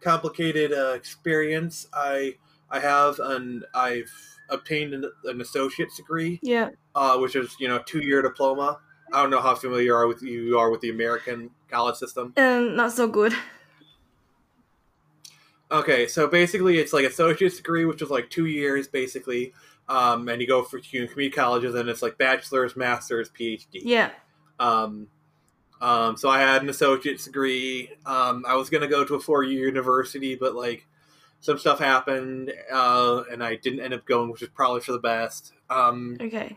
complicated 0.01 0.73
uh, 0.73 0.93
experience. 0.93 1.87
I 1.93 2.37
I 2.71 2.81
have 2.81 3.19
an 3.21 3.65
I've 3.75 4.11
obtained 4.51 4.95
an, 4.95 5.11
an 5.25 5.41
associate's 5.41 5.97
degree, 5.97 6.39
Yeah. 6.43 6.71
uh, 6.95 7.17
which 7.19 7.37
is 7.37 7.55
you 7.59 7.69
know 7.69 7.81
two 7.85 8.01
year 8.01 8.23
diploma. 8.23 8.81
I 9.13 9.21
don't 9.21 9.31
know 9.31 9.41
how 9.41 9.55
familiar 9.55 9.85
you 9.85 9.95
are 9.95 10.07
with 10.07 10.23
you 10.23 10.59
are 10.59 10.71
with 10.71 10.81
the 10.81 10.91
American 10.91 11.51
college 11.71 11.97
system. 11.97 12.33
Um, 12.37 12.77
not 12.77 12.93
so 12.93 13.07
good. 13.09 13.35
Okay, 15.71 16.07
so 16.07 16.27
basically 16.29 16.79
it's 16.79 16.93
like 16.93 17.07
associate's 17.07 17.57
degree, 17.57 17.87
which 17.87 18.03
is 18.03 18.11
like 18.11 18.29
two 18.29 18.45
years 18.45 18.89
basically, 18.89 19.55
um, 19.89 20.29
and 20.29 20.41
you 20.43 20.47
go 20.47 20.63
for 20.63 20.79
you 20.91 21.01
know, 21.01 21.07
community 21.07 21.35
colleges, 21.35 21.75
and 21.75 21.89
it's 21.89 22.03
like 22.03 22.19
bachelor's, 22.19 22.77
master's, 22.77 23.31
PhD. 23.31 23.67
Yeah. 23.73 24.11
Um, 24.61 25.09
um, 25.83 26.17
so 26.17 26.31
I 26.31 26.41
had 26.41 26.63
an 26.63 26.69
associate's 26.71 27.25
degree. 27.27 27.91
Um, 28.07 28.45
I 28.49 28.55
was 28.55 28.71
gonna 28.71 28.89
go 28.89 29.05
to 29.05 29.17
a 29.17 29.21
four-year 29.21 29.67
university, 29.67 30.35
but 30.37 30.55
like 30.55 30.87
some 31.41 31.59
stuff 31.59 31.79
happened, 31.81 32.53
uh, 32.73 33.25
and 33.31 33.43
I 33.43 33.57
didn't 33.57 33.81
end 33.81 33.93
up 33.93 34.07
going, 34.07 34.31
which 34.31 34.43
is 34.43 34.49
probably 34.49 34.81
for 34.81 34.93
the 34.93 35.01
best. 35.01 35.53
Um, 35.69 36.17
Okay. 36.21 36.57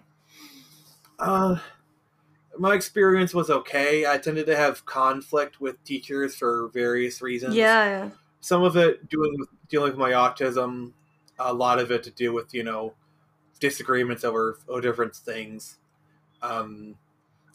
uh, 1.20 1.58
my 2.58 2.74
experience 2.76 3.34
was 3.34 3.50
okay. 3.50 4.06
I 4.06 4.18
tended 4.18 4.46
to 4.46 4.56
have 4.56 4.86
conflict 4.86 5.60
with 5.60 5.84
teachers 5.84 6.36
for 6.36 6.70
various 6.70 7.22
reasons. 7.22 7.56
Yeah. 7.56 8.12
Some 8.42 8.64
of 8.64 8.78
it 8.78 9.10
dealing 9.10 9.36
with 9.40 9.50
dealing 9.70 9.90
with 9.90 10.00
my 10.00 10.12
autism, 10.12 10.94
a 11.40 11.52
lot 11.54 11.80
of 11.80 11.92
it 11.92 12.04
to 12.04 12.12
do 12.12 12.32
with 12.32 12.54
you 12.54 12.64
know 12.64 12.94
disagreements 13.60 14.24
over, 14.24 14.60
over 14.70 14.82
different 14.82 15.16
things. 15.16 15.80
Um, 16.42 16.96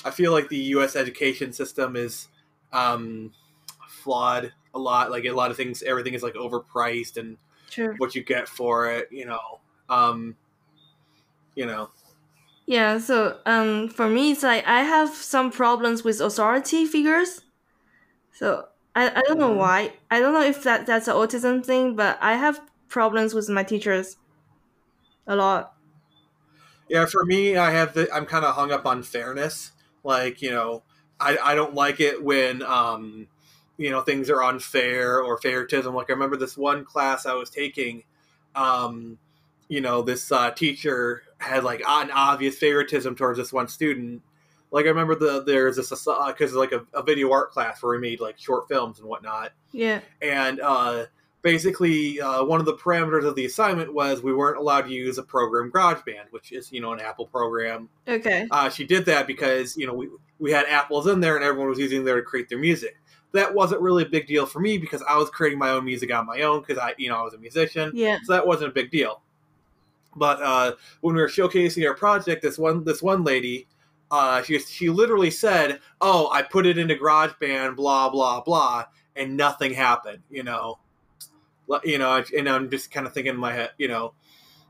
I 0.04 0.10
feel 0.10 0.32
like 0.32 0.48
the 0.48 0.56
U.S. 0.74 0.96
education 0.96 1.52
system 1.52 1.96
is 1.96 2.28
um, 2.72 3.32
flawed 3.88 4.52
a 4.74 4.78
lot. 4.78 5.10
Like 5.10 5.24
a 5.24 5.32
lot 5.32 5.50
of 5.50 5.56
things, 5.56 5.82
everything 5.82 6.14
is 6.14 6.22
like 6.22 6.34
overpriced, 6.34 7.16
and 7.16 7.38
True. 7.70 7.98
what 7.98 8.14
you 8.14 8.24
get 8.24 8.48
for 8.48 8.90
it, 8.92 9.12
you 9.12 9.26
know, 9.26 9.60
um, 9.88 10.36
you 11.54 11.66
know. 11.66 11.90
Yeah, 12.66 12.98
so 12.98 13.40
um 13.46 13.88
for 13.88 14.08
me 14.08 14.32
it's 14.32 14.42
like 14.42 14.64
I 14.66 14.82
have 14.82 15.08
some 15.10 15.50
problems 15.50 16.04
with 16.04 16.20
authority 16.20 16.86
figures. 16.86 17.40
So 18.32 18.68
I, 18.94 19.10
I 19.10 19.22
don't 19.22 19.38
know 19.38 19.52
Mhm. 19.52 19.54
why. 19.54 19.94
I 20.10 20.20
don't 20.20 20.34
know 20.34 20.42
if 20.42 20.64
that 20.64 20.86
that's 20.86 21.08
an 21.08 21.14
autism 21.16 21.64
thing, 21.64 21.96
but 21.96 22.18
I 22.22 22.36
have 22.36 22.60
problems 22.88 23.34
with 23.34 23.48
my 23.50 23.64
teachers 23.64 24.16
a 25.26 25.34
lot. 25.36 25.76
Yeah, 26.88 27.06
for 27.06 27.24
me, 27.24 27.56
I 27.56 27.70
have 27.70 27.94
the 27.94 28.12
I'm 28.12 28.26
kind 28.26 28.44
of 28.44 28.54
hung 28.54 28.72
up 28.72 28.84
on 28.86 29.02
fairness. 29.02 29.72
Like, 30.04 30.42
you 30.42 30.50
know, 30.50 30.82
I 31.18 31.36
I 31.42 31.54
don't 31.54 31.74
like 31.74 32.00
it 32.00 32.22
when 32.22 32.62
um, 32.62 33.28
you 33.76 33.90
know, 33.90 34.00
things 34.02 34.28
are 34.30 34.42
unfair 34.42 35.20
or 35.22 35.38
favoritism. 35.38 35.94
Like 35.94 36.10
I 36.10 36.12
remember 36.12 36.36
this 36.36 36.56
one 36.56 36.84
class 36.84 37.24
I 37.26 37.34
was 37.34 37.48
taking, 37.50 38.04
um, 38.54 39.18
you 39.68 39.80
know, 39.80 40.02
this 40.02 40.30
uh, 40.30 40.50
teacher 40.50 41.22
had 41.38 41.64
like 41.64 41.80
an 41.86 42.10
obvious 42.10 42.58
favoritism 42.58 43.14
towards 43.14 43.38
this 43.38 43.52
one 43.52 43.68
student. 43.68 44.22
Like 44.70 44.84
I 44.84 44.88
remember 44.88 45.14
the 45.14 45.42
there's 45.42 45.76
this 45.76 45.88
because 45.90 46.34
it's 46.40 46.52
like 46.52 46.72
a, 46.72 46.86
a 46.94 47.02
video 47.02 47.32
art 47.32 47.50
class 47.50 47.82
where 47.82 47.92
we 47.92 48.00
made 48.00 48.20
like 48.20 48.38
short 48.38 48.68
films 48.68 49.00
and 49.00 49.08
whatnot 49.08 49.52
Yeah. 49.72 50.00
and 50.22 50.60
uh, 50.60 51.06
basically 51.42 52.20
uh, 52.20 52.44
one 52.44 52.60
of 52.60 52.66
the 52.66 52.74
parameters 52.74 53.24
of 53.24 53.34
the 53.34 53.44
assignment 53.46 53.92
was 53.94 54.22
we 54.22 54.32
weren't 54.34 54.58
allowed 54.58 54.82
to 54.82 54.92
use 54.92 55.18
a 55.18 55.22
program 55.22 55.70
GarageBand, 55.72 56.30
which 56.30 56.52
is 56.52 56.72
you 56.72 56.80
know 56.80 56.92
an 56.92 57.00
Apple 57.00 57.26
program. 57.26 57.88
Okay. 58.06 58.46
Uh, 58.50 58.68
she 58.68 58.84
did 58.84 59.04
that 59.06 59.26
because 59.26 59.76
you 59.76 59.86
know 59.86 59.94
we 59.94 60.08
we 60.38 60.50
had 60.52 60.66
apples 60.66 61.06
in 61.06 61.20
there 61.20 61.36
and 61.36 61.44
everyone 61.44 61.68
was 61.68 61.78
using 61.78 62.04
there 62.04 62.16
to 62.16 62.22
create 62.22 62.48
their 62.48 62.58
music. 62.58 62.96
That 63.32 63.54
wasn't 63.54 63.80
really 63.80 64.02
a 64.02 64.08
big 64.08 64.26
deal 64.26 64.44
for 64.44 64.58
me 64.60 64.76
because 64.78 65.02
I 65.08 65.16
was 65.16 65.30
creating 65.30 65.58
my 65.58 65.70
own 65.70 65.84
music 65.84 66.12
on 66.12 66.26
my 66.26 66.40
own 66.42 66.60
because 66.60 66.78
I 66.78 66.94
you 66.98 67.08
know 67.08 67.16
I 67.16 67.22
was 67.22 67.34
a 67.34 67.38
musician, 67.38 67.92
Yeah. 67.94 68.18
so 68.24 68.32
that 68.32 68.46
wasn't 68.46 68.70
a 68.70 68.74
big 68.74 68.90
deal. 68.90 69.22
But 70.16 70.42
uh, 70.42 70.72
when 71.00 71.14
we 71.14 71.20
were 71.22 71.28
showcasing 71.28 71.86
our 71.86 71.94
project, 71.94 72.42
this 72.42 72.58
one 72.58 72.84
this 72.84 73.02
one 73.02 73.24
lady. 73.24 73.66
Uh, 74.12 74.42
she 74.42 74.58
she 74.58 74.90
literally 74.90 75.30
said, 75.30 75.78
"Oh, 76.00 76.28
I 76.32 76.42
put 76.42 76.66
it 76.66 76.76
into 76.78 76.96
GarageBand, 76.96 77.76
blah 77.76 78.10
blah 78.10 78.40
blah," 78.40 78.86
and 79.14 79.36
nothing 79.36 79.72
happened. 79.72 80.24
You 80.28 80.42
know, 80.42 80.80
you 81.84 81.98
know, 81.98 82.22
and 82.36 82.48
I'm 82.48 82.70
just 82.70 82.90
kind 82.90 83.06
of 83.06 83.12
thinking 83.12 83.34
in 83.34 83.40
my 83.40 83.52
head, 83.52 83.70
you 83.78 83.88
know. 83.88 84.14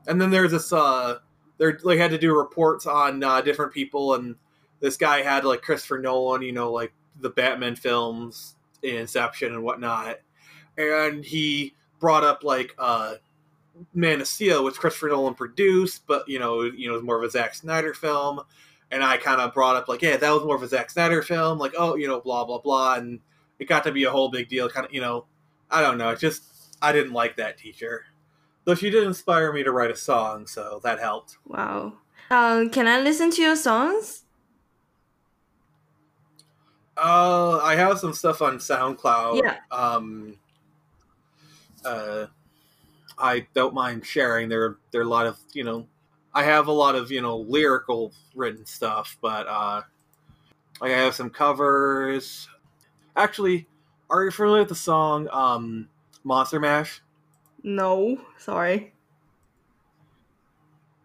And 0.07 0.19
then 0.19 0.31
there's 0.31 0.51
this, 0.51 0.73
uh, 0.73 1.19
they 1.57 1.71
they 1.83 1.97
had 1.97 2.11
to 2.11 2.17
do 2.17 2.35
reports 2.35 2.85
on 2.85 3.23
uh, 3.23 3.41
different 3.41 3.73
people, 3.73 4.15
and 4.15 4.35
this 4.79 4.97
guy 4.97 5.21
had 5.21 5.45
like 5.45 5.61
Christopher 5.61 5.99
Nolan, 5.99 6.41
you 6.41 6.51
know, 6.51 6.71
like 6.71 6.93
the 7.19 7.29
Batman 7.29 7.75
films, 7.75 8.55
Inception, 8.81 9.53
and 9.53 9.63
whatnot, 9.63 10.17
and 10.77 11.23
he 11.23 11.75
brought 11.99 12.23
up 12.23 12.43
like 12.43 12.73
uh, 12.79 13.15
Man 13.93 14.21
of 14.21 14.27
Steel, 14.27 14.63
which 14.63 14.75
Christopher 14.75 15.09
Nolan 15.09 15.35
produced, 15.35 16.05
but 16.07 16.27
you 16.27 16.39
know, 16.39 16.63
you 16.63 16.87
know, 16.87 16.93
it 16.93 16.97
was 16.97 17.03
more 17.03 17.17
of 17.17 17.23
a 17.23 17.29
Zack 17.29 17.55
Snyder 17.55 17.93
film. 17.93 18.41
And 18.93 19.05
I 19.05 19.15
kind 19.15 19.39
of 19.39 19.53
brought 19.53 19.77
up 19.77 19.87
like, 19.87 20.01
yeah, 20.01 20.17
that 20.17 20.31
was 20.31 20.43
more 20.43 20.57
of 20.57 20.63
a 20.63 20.67
Zack 20.67 20.89
Snyder 20.89 21.21
film, 21.21 21.57
like, 21.57 21.71
oh, 21.77 21.95
you 21.95 22.07
know, 22.07 22.19
blah 22.19 22.43
blah 22.43 22.59
blah, 22.59 22.95
and 22.95 23.21
it 23.57 23.65
got 23.69 23.85
to 23.85 23.91
be 23.93 24.03
a 24.03 24.11
whole 24.11 24.29
big 24.29 24.49
deal. 24.49 24.67
Kind 24.67 24.85
of, 24.85 24.93
you 24.93 24.99
know, 24.99 25.25
I 25.69 25.81
don't 25.81 25.97
know. 25.97 26.09
It 26.09 26.19
just 26.19 26.43
I 26.81 26.91
didn't 26.91 27.13
like 27.13 27.37
that 27.37 27.57
teacher, 27.57 28.05
though 28.65 28.75
she 28.75 28.89
did 28.89 29.03
inspire 29.03 29.53
me 29.53 29.63
to 29.63 29.71
write 29.71 29.91
a 29.91 29.95
song, 29.95 30.47
so 30.47 30.79
that 30.83 30.99
helped. 30.99 31.37
Wow. 31.45 31.93
Um, 32.29 32.69
can 32.69 32.87
I 32.87 32.99
listen 33.01 33.29
to 33.31 33.41
your 33.41 33.55
songs? 33.55 34.23
Uh, 36.97 37.59
I 37.63 37.75
have 37.75 37.99
some 37.99 38.13
stuff 38.13 38.41
on 38.41 38.57
SoundCloud. 38.57 39.41
Yeah. 39.43 39.57
Um. 39.71 40.37
Uh, 41.83 42.27
I 43.17 43.47
don't 43.53 43.73
mind 43.73 44.05
sharing. 44.05 44.49
There, 44.49 44.77
there 44.91 45.01
are 45.01 45.05
a 45.05 45.07
lot 45.07 45.25
of 45.25 45.37
you 45.53 45.63
know, 45.63 45.87
I 46.33 46.43
have 46.43 46.67
a 46.67 46.71
lot 46.71 46.95
of 46.95 47.11
you 47.11 47.21
know 47.21 47.37
lyrical 47.37 48.13
written 48.35 48.65
stuff, 48.65 49.17
but 49.21 49.47
uh, 49.47 49.81
like 50.79 50.91
I 50.91 50.97
have 50.97 51.15
some 51.15 51.29
covers. 51.29 52.47
Actually, 53.15 53.67
are 54.09 54.23
you 54.23 54.31
familiar 54.31 54.61
with 54.61 54.69
the 54.69 54.75
song 54.75 55.27
um, 55.31 55.89
"Monster 56.23 56.59
Mash"? 56.59 57.01
No. 57.63 58.19
Sorry. 58.37 58.93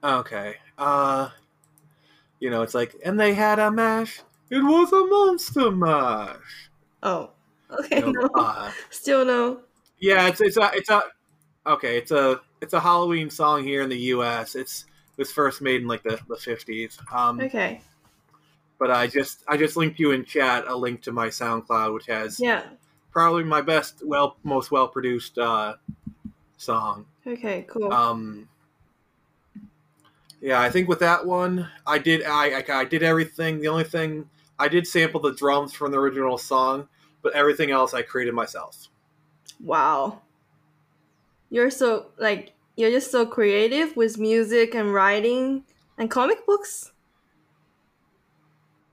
Okay. 0.02 0.57
Uh, 0.79 1.31
you 2.40 2.50
know, 2.50 2.62
it's 2.62 2.74
like, 2.74 2.94
and 3.05 3.18
they 3.18 3.35
had 3.35 3.59
a 3.59 3.70
mash. 3.70 4.20
It 4.50 4.62
was 4.62 4.92
a 4.92 5.05
monster 5.07 5.70
mash. 5.70 6.70
Oh. 7.02 7.31
Okay. 7.70 7.98
You 7.98 8.12
know, 8.12 8.29
No. 8.35 8.42
uh, 8.42 8.70
Still 8.90 9.24
no. 9.24 9.61
Yeah, 9.98 10.29
it's 10.29 10.40
it's 10.40 10.57
a 10.57 10.70
it's 10.74 10.90
a 10.90 11.02
okay. 11.66 11.96
It's 11.96 12.11
a 12.12 12.40
it's 12.61 12.74
a 12.74 12.81
Halloween 12.81 13.31
song 13.31 13.64
here 13.64 13.83
in 13.83 13.88
the 13.88 13.98
U.S. 14.14 14.55
It's 14.55 14.83
it 15.16 15.22
was 15.22 15.33
first 15.33 15.62
made 15.62 15.81
in 15.81 15.88
like 15.88 16.02
the 16.02 16.20
the 16.29 16.37
fifties. 16.37 16.98
Um, 17.11 17.40
Okay. 17.40 17.81
but 18.79 18.90
I 18.90 19.07
just 19.09 19.42
I 19.48 19.57
just 19.57 19.76
linked 19.76 19.98
you 19.98 20.12
in 20.12 20.24
chat 20.24 20.64
a 20.68 20.76
link 20.76 21.02
to 21.02 21.12
my 21.12 21.29
SoundCloud, 21.29 21.94
which 21.94 22.07
has 22.07 22.38
Yeah. 22.38 22.62
Probably 23.16 23.44
my 23.44 23.62
best, 23.62 24.02
well, 24.05 24.37
most 24.42 24.70
well 24.70 24.87
produced 24.87 25.38
uh, 25.38 25.74
song. 26.59 27.07
Okay. 27.26 27.64
Cool. 27.66 27.90
Um, 27.90 28.46
yeah, 30.42 30.61
I 30.61 30.68
think 30.68 30.87
with 30.87 30.98
that 30.98 31.24
one, 31.24 31.66
I 31.87 31.96
did 31.96 32.24
I, 32.24 32.59
I 32.59 32.64
I 32.68 32.85
did 32.85 33.02
everything. 33.02 33.59
The 33.62 33.68
only 33.68 33.85
thing 33.85 34.29
I 34.59 34.68
did 34.68 34.87
sample 34.87 35.18
the 35.18 35.33
drums 35.33 35.72
from 35.72 35.92
the 35.92 35.98
original 35.98 36.37
song, 36.37 36.88
but 37.22 37.33
everything 37.33 37.70
else 37.70 37.94
I 37.94 38.02
created 38.02 38.35
myself. 38.35 38.88
Wow. 39.64 40.20
You're 41.48 41.70
so 41.70 42.09
like 42.18 42.52
you're 42.76 42.90
just 42.90 43.11
so 43.11 43.24
creative 43.24 43.96
with 43.96 44.18
music 44.18 44.74
and 44.74 44.92
writing 44.92 45.64
and 45.96 46.11
comic 46.11 46.44
books. 46.44 46.92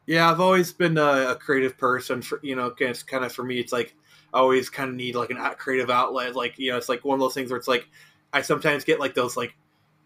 Yeah, 0.05 0.31
I've 0.31 0.39
always 0.39 0.71
been 0.71 0.97
a, 0.97 1.31
a 1.31 1.35
creative 1.35 1.77
person. 1.77 2.21
For 2.21 2.39
you 2.41 2.55
know, 2.55 2.73
it's 2.79 3.03
kind 3.03 3.25
of 3.25 3.33
for 3.33 3.43
me, 3.43 3.59
it's 3.59 3.73
like 3.73 3.93
I 4.33 4.39
always 4.39 4.69
kind 4.69 4.89
of 4.89 4.95
need 4.95 5.15
like 5.15 5.29
an 5.29 5.37
creative 5.57 5.89
outlet. 5.89 6.35
Like 6.35 6.57
you 6.57 6.71
know, 6.71 6.77
it's 6.77 6.89
like 6.89 7.05
one 7.05 7.15
of 7.15 7.19
those 7.19 7.33
things 7.33 7.51
where 7.51 7.57
it's 7.57 7.67
like 7.67 7.87
I 8.31 8.41
sometimes 8.41 8.83
get 8.83 8.99
like 8.99 9.13
those 9.13 9.37
like 9.37 9.55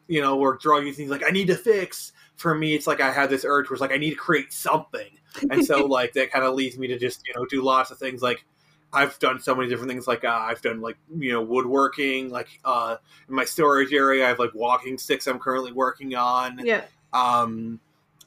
you 0.09 0.21
know, 0.21 0.37
where 0.37 0.53
drug 0.53 0.83
things 0.93 1.09
like 1.09 1.23
I 1.25 1.31
need 1.31 1.47
to 1.47 1.55
fix. 1.55 2.13
For 2.37 2.53
me, 2.53 2.75
it's 2.75 2.85
like 2.87 3.01
I 3.01 3.11
have 3.11 3.29
this 3.29 3.43
urge 3.45 3.67
where 3.69 3.75
it's 3.75 3.81
like 3.81 3.91
I 3.91 3.97
need 3.97 4.11
to 4.11 4.15
create 4.15 4.53
something, 4.53 5.09
and 5.49 5.65
so 5.65 5.85
like 5.97 6.13
that 6.13 6.31
kind 6.31 6.45
of 6.45 6.53
leads 6.55 6.77
me 6.77 6.87
to 6.87 6.97
just 6.99 7.25
you 7.27 7.33
know 7.35 7.45
do 7.45 7.61
lots 7.63 7.89
of 7.91 7.97
things. 7.97 8.21
Like 8.21 8.45
I've 8.93 9.17
done 9.19 9.39
so 9.39 9.55
many 9.55 9.67
different 9.69 9.89
things. 9.91 10.07
Like 10.07 10.23
uh, 10.23 10.29
I've 10.29 10.61
done 10.61 10.79
like 10.81 10.97
you 11.17 11.31
know 11.31 11.41
woodworking. 11.41 12.29
Like 12.29 12.47
uh, 12.63 12.97
in 13.27 13.33
my 13.35 13.43
storage 13.45 13.91
area, 13.91 14.25
I 14.25 14.29
have 14.29 14.39
like 14.39 14.53
walking 14.53 14.97
sticks 14.97 15.25
I'm 15.27 15.39
currently 15.39 15.71
working 15.71 16.15
on 16.15 16.59
Yeah. 16.63 16.83
um 17.13 17.79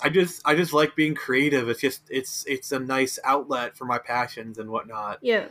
i 0.02 0.08
just 0.08 0.40
i 0.46 0.54
just 0.54 0.72
like 0.72 0.96
being 0.96 1.14
creative 1.14 1.68
it's 1.68 1.80
just 1.82 2.00
it's 2.08 2.42
it's 2.48 2.72
a 2.72 2.78
nice 2.78 3.18
outlet 3.22 3.76
for 3.76 3.84
my 3.84 3.98
passions 3.98 4.56
and 4.58 4.70
whatnot 4.70 5.18
Yeah. 5.20 5.44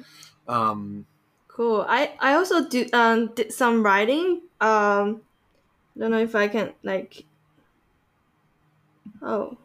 Um 0.49 1.05
Cool. 1.47 1.85
I 1.87 2.13
I 2.19 2.33
also 2.33 2.67
do 2.67 2.85
um 2.93 3.27
did 3.35 3.53
some 3.53 3.83
writing. 3.83 4.41
Um 4.59 5.21
don't 5.97 6.11
know 6.11 6.19
if 6.19 6.35
I 6.35 6.47
can 6.47 6.73
like 6.83 7.25
Oh. 9.21 9.57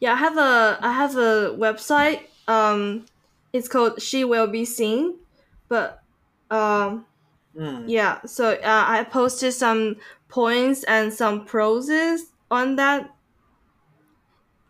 Yeah, 0.00 0.12
I 0.12 0.16
have 0.16 0.36
a 0.36 0.78
I 0.80 0.92
have 0.92 1.16
a 1.16 1.56
website. 1.58 2.22
Um 2.48 3.06
it's 3.52 3.68
called 3.68 4.00
She 4.00 4.24
Will 4.24 4.46
Be 4.46 4.64
Seen. 4.64 5.18
But 5.68 6.02
um 6.50 7.06
hmm. 7.56 7.84
yeah, 7.86 8.22
so 8.24 8.52
uh, 8.52 8.84
I 8.86 9.04
posted 9.04 9.52
some 9.52 9.96
poems 10.28 10.84
and 10.84 11.12
some 11.12 11.44
proses 11.44 12.32
on 12.50 12.76
that. 12.76 13.10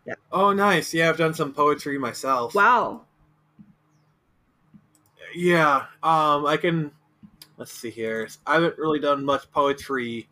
Yeah. 0.05 0.15
oh 0.33 0.51
nice 0.51 0.93
yeah 0.93 1.07
i've 1.07 1.17
done 1.17 1.33
some 1.33 1.53
poetry 1.53 1.97
myself 1.97 2.53
Wow. 2.53 3.05
Yeah 5.33 5.85
um 6.03 6.45
i 6.45 6.57
can 6.57 6.91
let's 7.57 7.71
see 7.71 7.89
here 7.89 8.27
i 8.45 8.55
haven't 8.55 8.77
really 8.77 8.99
done 8.99 9.23
much 9.23 9.49
poetry 9.51 10.27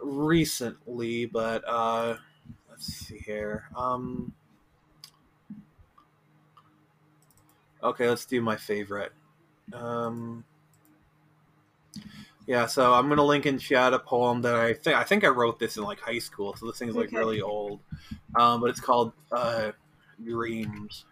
recently 0.00 1.26
but 1.26 1.62
uh 1.66 2.16
let's 2.70 2.86
see 2.86 3.18
here 3.18 3.64
um 3.76 4.32
okay 7.82 8.08
let's 8.08 8.26
do 8.26 8.40
my 8.40 8.56
favorite 8.56 9.12
um 9.72 10.44
yeah 12.46 12.66
so 12.66 12.94
i'm 12.94 13.08
gonna 13.08 13.24
link 13.24 13.46
in 13.46 13.58
chat 13.58 13.92
a 13.92 13.98
poem 13.98 14.42
that 14.42 14.54
i 14.54 14.72
think 14.72 14.96
i 14.96 15.04
think 15.04 15.24
i 15.24 15.28
wrote 15.28 15.58
this 15.58 15.76
in 15.76 15.82
like 15.82 16.00
high 16.00 16.18
school 16.18 16.54
so 16.56 16.66
this 16.66 16.78
thing's 16.78 16.94
like 16.96 17.08
Okay. 17.08 17.16
really 17.16 17.40
old 17.40 17.80
um, 18.38 18.60
but 18.60 18.70
it's 18.70 18.80
called 18.80 19.12
uh, 19.32 19.72
Dreams. 20.24 21.04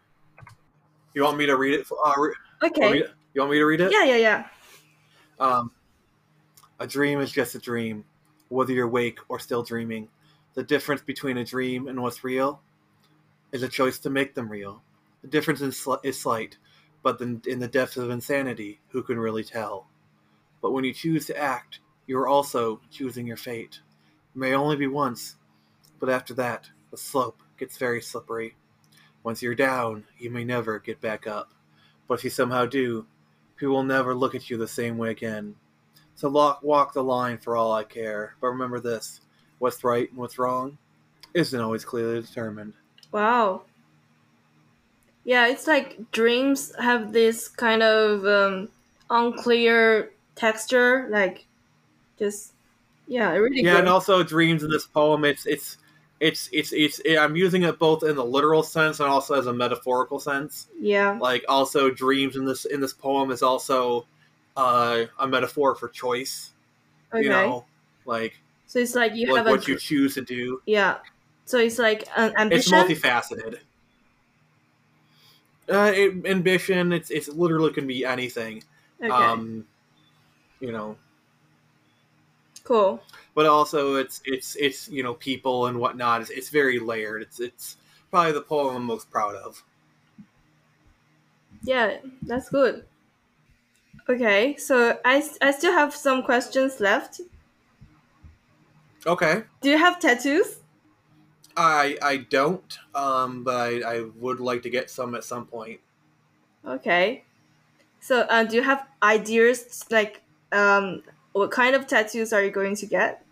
You 1.15 1.23
want 1.23 1.39
me 1.39 1.47
to 1.47 1.57
read 1.57 1.75
it? 1.75 1.87
Uh, 1.91 2.13
re- 2.19 2.35
you, 2.35 2.35
want 2.35 2.35
me 2.35 2.46
Okay. 2.63 3.01
to, 3.01 3.11
you 3.35 3.41
want 3.41 3.51
me 3.51 3.59
to 3.59 3.65
read 3.65 3.81
it? 3.81 3.93
Yeah, 3.93 4.05
yeah, 4.05 4.17
yeah. 4.17 4.47
Um, 5.39 5.71
a 6.79 6.87
dream 6.87 7.21
is 7.21 7.31
just 7.31 7.55
a 7.55 7.59
dream, 7.59 8.05
whether 8.49 8.73
you're 8.73 8.87
awake 8.87 9.19
or 9.29 9.39
still 9.39 9.63
dreaming. 9.63 10.09
The 10.55 10.63
difference 10.63 11.03
between 11.03 11.37
a 11.37 11.45
dream 11.45 11.89
and 11.89 12.03
what's 12.03 12.25
real 12.25 12.61
is 13.53 13.63
a 13.63 13.69
choice 13.69 13.99
to 14.01 14.11
make 14.11 14.35
them 14.35 14.49
real. 14.49 14.83
The 15.23 15.29
difference 15.29 15.61
is, 15.61 15.75
sli- 15.75 16.05
is 16.05 16.21
slight, 16.21 16.57
but 17.03 17.19
then 17.19 17.43
in 17.47 17.59
the 17.59 17.69
depths 17.69 17.97
of 17.97 18.11
insanity, 18.11 18.81
who 18.89 19.03
can 19.03 19.19
really 19.19 19.45
tell? 19.45 19.87
But 20.63 20.73
when 20.73 20.85
you 20.85 20.95
choose 20.95 21.27
to 21.27 21.39
act, 21.39 21.81
you 22.07 22.19
are 22.19 22.29
also 22.29 22.81
choosing 22.91 23.27
your 23.27 23.37
fate. 23.37 23.81
It 24.35 24.39
may 24.39 24.55
only 24.55 24.77
be 24.77 24.87
once, 24.87 25.37
but 25.99 26.09
after 26.09 26.35
that, 26.35 26.71
the 26.91 26.97
slope 26.97 27.43
gets 27.59 27.77
very 27.77 28.01
slippery. 28.01 28.57
Once 29.23 29.43
you're 29.43 29.55
down, 29.55 30.05
you 30.19 30.31
may 30.31 30.45
never 30.45 30.79
get 30.79 31.01
back 31.01 31.27
up. 31.27 31.53
But 32.09 32.15
if 32.15 32.25
you 32.25 32.31
somehow 32.31 32.67
do, 32.67 33.07
people 33.57 33.75
will 33.75 33.85
never 33.85 34.15
look 34.15 34.35
at 34.35 34.51
you 34.51 34.57
the 34.57 34.69
same 34.69 34.99
way 34.99 35.11
again. 35.11 35.57
So 36.17 36.31
walk, 36.31 36.63
walk 36.63 36.95
the 36.95 37.05
line 37.05 37.39
for 37.39 37.57
all 37.57 37.73
I 37.73 37.85
care. 37.85 38.37
But 38.41 38.49
remember 38.49 38.81
this 38.81 39.21
what's 39.59 39.85
right 39.85 40.09
and 40.11 40.19
what's 40.19 40.39
wrong 40.39 40.79
isn't 41.35 41.61
always 41.61 41.85
clearly 41.85 42.21
determined. 42.23 42.75
Wow. 43.11 43.65
Yeah, 45.25 45.49
it's 45.49 45.67
like 45.67 46.11
dreams 46.13 46.73
have 46.79 47.13
this 47.13 47.49
kind 47.49 47.83
of 47.83 48.25
um, 48.27 48.69
unclear 49.11 50.13
texture, 50.37 51.09
like 51.11 51.47
just 52.19 52.55
yeah, 53.07 53.33
it 53.33 53.39
really 53.39 53.63
Yeah, 53.63 53.79
good. 53.79 53.79
and 53.79 53.89
also 53.89 54.23
dreams 54.23 54.63
in 54.63 54.71
this 54.71 54.87
poem, 54.87 55.25
it's 55.25 55.47
it's 55.47 55.79
it's 56.21 56.49
it's 56.53 56.73
it's 56.73 57.01
I'm 57.19 57.37
using 57.37 57.63
it 57.65 57.79
both 57.79 58.03
in 58.03 58.17
the 58.17 58.25
literal 58.25 58.63
sense 58.63 59.01
and 59.01 59.09
also 59.09 59.35
as 59.35 59.47
a 59.47 59.53
metaphorical 59.53 60.19
sense. 60.19 60.69
yeah, 60.81 61.19
Like 61.21 61.45
also 61.49 61.91
dreams 61.91 62.37
in 62.37 62.45
this 62.45 62.65
in 62.65 62.81
this 62.81 62.93
poem 62.93 63.31
is 63.31 63.43
also 63.43 64.07
uh, 64.57 65.05
a 65.19 65.27
metaphor 65.27 65.75
for 65.75 65.89
choice. 65.89 66.53
okay. 67.13 67.23
You 67.25 67.29
know, 67.31 67.67
like 68.07 68.41
so 68.67 68.79
it's 68.79 68.95
like 68.95 69.15
you 69.15 69.29
like 69.29 69.39
have 69.39 69.47
a 69.47 69.51
what 69.51 69.69
you 69.69 69.79
choose 69.79 70.15
to 70.15 70.23
do. 70.23 70.61
yeah. 70.67 70.99
So 71.45 71.59
it's 71.59 71.79
like 71.79 72.09
an 72.17 72.51
It's 72.51 72.69
multifaceted. 72.71 73.59
Uh, 75.69 75.93
it, 75.95 76.27
ambition. 76.27 76.93
It's 76.93 77.11
it's 77.11 77.29
literally 77.29 77.73
can 77.73 77.87
be 77.87 78.05
anything. 78.05 78.63
okay, 79.03 79.11
Um, 79.13 79.67
you 80.61 80.73
know, 80.73 80.97
cool. 82.67 83.01
but 83.35 83.47
also 83.47 83.97
it's 83.97 84.21
it's 84.25 84.57
it's 84.57 84.89
you 84.89 85.03
know 85.03 85.15
people 85.15 85.67
and 85.67 85.79
whatnot. 85.79 86.23
It's, 86.23 86.31
it's 86.31 86.49
very 86.51 86.79
layered. 86.79 87.23
It's 87.23 87.41
it's 87.41 87.77
probably 88.11 88.33
the 88.33 88.43
poem 88.43 88.77
I'm 88.77 88.85
most 88.85 89.11
proud 89.11 89.35
of. 89.37 89.65
Yeah, 91.63 91.99
that's 92.23 92.49
good. 92.49 92.87
Okay, 94.09 94.57
so 94.57 94.99
I 95.05 95.23
I 95.41 95.53
still 95.53 95.73
have 95.73 95.95
some 95.95 96.23
questions 96.25 96.81
left. 96.81 97.21
Okay, 99.07 99.45
Do 99.61 99.69
you 99.71 99.77
have 99.79 100.01
tattoos? 100.01 100.61
I 101.57 101.99
I 102.03 102.17
don't, 102.19 102.79
um, 102.95 103.45
but 103.45 103.83
I, 103.83 103.97
I 103.97 104.01
would 104.17 104.41
like 104.41 104.63
to 104.63 104.71
get 104.71 104.91
some 104.91 105.15
at 105.15 105.25
some 105.25 105.47
point. 105.47 105.81
Okay. 106.65 107.25
So, 108.01 108.23
uh, 108.23 108.45
do 108.45 108.57
you 108.57 108.63
have 108.63 108.87
ideas 109.03 109.85
like 109.91 110.23
um, 110.53 111.03
what 111.37 111.51
kind 111.51 111.77
of 111.77 111.87
tattoos 111.87 112.33
are 112.33 112.43
you 112.43 112.51
going 112.51 112.75
to 112.77 112.87
get? 112.87 113.23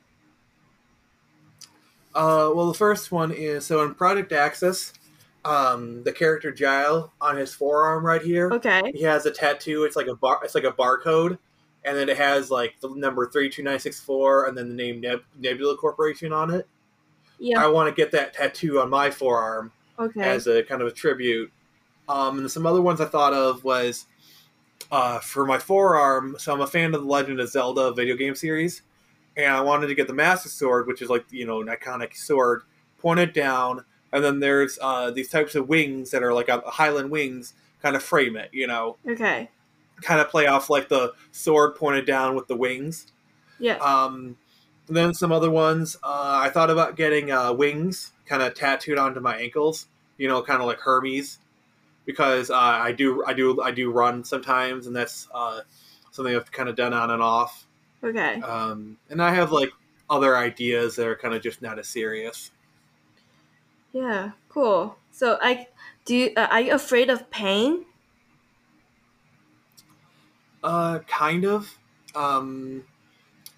Uh, 2.15 2.53
well, 2.55 2.69
the 2.69 2.75
first 2.79 3.11
one 3.11 3.33
is 3.33 3.65
so 3.67 3.83
in 3.83 3.95
Project 3.95 4.31
Access, 4.33 4.93
um, 5.45 6.05
the 6.05 6.13
character 6.13 6.53
Gile 6.53 7.13
on 7.21 7.37
his 7.37 7.55
forearm 7.55 8.05
right 8.05 8.23
here. 8.23 8.51
Okay. 8.53 8.93
he 8.95 9.03
has 9.03 9.27
a 9.27 9.31
tattoo. 9.31 9.85
It's 9.85 9.97
like 9.97 10.07
a 10.07 10.15
bar. 10.15 10.41
It's 10.45 10.55
like 10.55 10.65
a 10.65 10.73
barcode, 10.73 11.39
and 11.85 11.97
then 11.97 12.09
it 12.09 12.17
has 12.17 12.51
like 12.51 12.75
the 12.81 12.91
number 12.95 13.27
three 13.29 13.49
two 13.49 13.63
nine 13.63 13.81
six 13.81 13.99
four, 14.01 14.47
and 14.47 14.57
then 14.57 14.69
the 14.69 14.75
name 14.75 15.01
Neb- 15.01 15.25
Nebula 15.39 15.77
Corporation 15.77 16.33
on 16.33 16.53
it. 16.53 16.69
Yeah. 17.39 17.65
I 17.65 17.67
want 17.69 17.89
to 17.89 17.95
get 17.95 18.13
that 18.13 18.35
tattoo 18.35 18.81
on 18.81 18.91
my 18.91 19.11
forearm 19.11 19.73
Okay. 19.99 20.23
as 20.23 20.47
a 20.47 20.63
kind 20.63 20.83
of 20.83 20.89
a 20.89 20.93
tribute. 20.93 21.51
Um, 22.09 22.39
and 22.39 22.51
some 22.51 22.67
other 22.67 22.83
ones 22.83 23.01
I 23.01 23.07
thought 23.07 23.33
of 23.33 23.65
was 23.65 24.07
uh, 24.91 25.19
for 25.21 25.45
my 25.45 25.59
forearm. 25.59 26.37
So 26.39 26.53
I'm 26.53 26.61
a 26.61 26.67
fan 26.67 26.95
of 26.95 27.01
the 27.03 27.07
Legend 27.09 27.41
of 27.41 27.49
Zelda 27.49 27.93
video 27.93 28.17
game 28.17 28.35
series, 28.35 28.83
and 29.37 29.53
I 29.55 29.61
wanted 29.61 29.89
to 29.89 29.95
get 29.95 30.07
the 30.07 30.15
Master 30.15 30.49
Sword, 30.49 30.87
which 30.87 31.03
is 31.03 31.09
like 31.11 31.25
you 31.31 31.47
know 31.47 31.61
an 31.61 31.69
iconic 31.69 32.17
sword, 32.17 32.63
pointed 32.99 33.33
down, 33.33 33.85
and 34.13 34.23
then 34.23 34.41
there's 34.41 34.79
uh, 34.81 35.11
these 35.11 35.29
types 35.31 35.55
of 35.55 35.69
wings 35.69 36.11
that 36.11 36.23
are 36.23 36.33
like 36.33 36.49
a 36.49 36.61
Hylian 36.61 37.09
wings, 37.11 37.55
kind 37.83 37.97
of 37.97 38.03
frame 38.03 38.37
it. 38.37 38.51
You 38.53 38.67
know, 38.67 38.97
Okay. 39.09 39.51
kind 40.03 40.21
of 40.21 40.29
play 40.29 40.47
off 40.47 40.71
like 40.71 40.89
the 40.89 41.13
sword 41.33 41.75
pointed 41.77 42.07
down 42.07 42.35
with 42.35 42.47
the 42.49 42.57
wings. 42.57 43.13
Yeah. 43.59 43.77
Um, 43.77 44.37
and 44.89 44.97
then 44.97 45.15
some 45.15 45.33
other 45.33 45.51
ones. 45.51 45.97
Uh, 46.03 46.41
I 46.43 46.51
thought 46.51 46.69
about 46.71 46.97
getting 46.97 47.31
uh, 47.31 47.53
wings 47.55 48.13
kind 48.27 48.43
of 48.43 48.55
tattooed 48.55 48.99
onto 48.99 49.21
my 49.21 49.37
ankles. 49.39 49.87
You 50.19 50.29
know, 50.29 50.43
kind 50.43 50.61
of 50.61 50.67
like 50.69 50.79
Hermes, 50.79 51.39
because 52.07 52.51
uh, 52.51 52.57
I 52.57 52.93
do 52.93 53.25
I 53.27 53.33
do 53.33 53.61
I 53.63 53.71
do 53.71 53.91
run 53.91 54.25
sometimes, 54.25 54.87
and 54.87 54.95
that's 54.95 55.29
uh, 55.35 55.61
something 56.11 56.35
I've 56.35 56.53
kind 56.53 56.69
of 56.69 56.77
done 56.77 56.93
on 56.93 57.11
and 57.11 57.23
off. 57.23 57.67
Okay. 58.03 58.41
Um, 58.43 58.99
and 59.09 59.23
I 59.23 59.35
have 59.35 59.51
like 59.53 59.71
other 60.11 60.37
ideas 60.37 60.97
that 60.97 61.07
are 61.07 61.17
kind 61.17 61.35
of 61.35 61.43
just 61.43 61.63
not 61.63 61.79
as 61.79 61.89
serious. 61.89 62.51
Yeah. 63.93 64.33
Cool. 64.49 64.97
So, 65.11 65.39
I 65.41 65.69
do. 66.05 66.15
You, 66.15 66.33
uh, 66.37 66.49
are 66.51 66.61
you 66.61 66.73
afraid 66.75 67.11
of 67.11 67.31
pain? 67.31 67.87
Uh, 70.63 71.01
kind 71.01 71.45
of. 71.45 71.79
Um, 72.15 72.85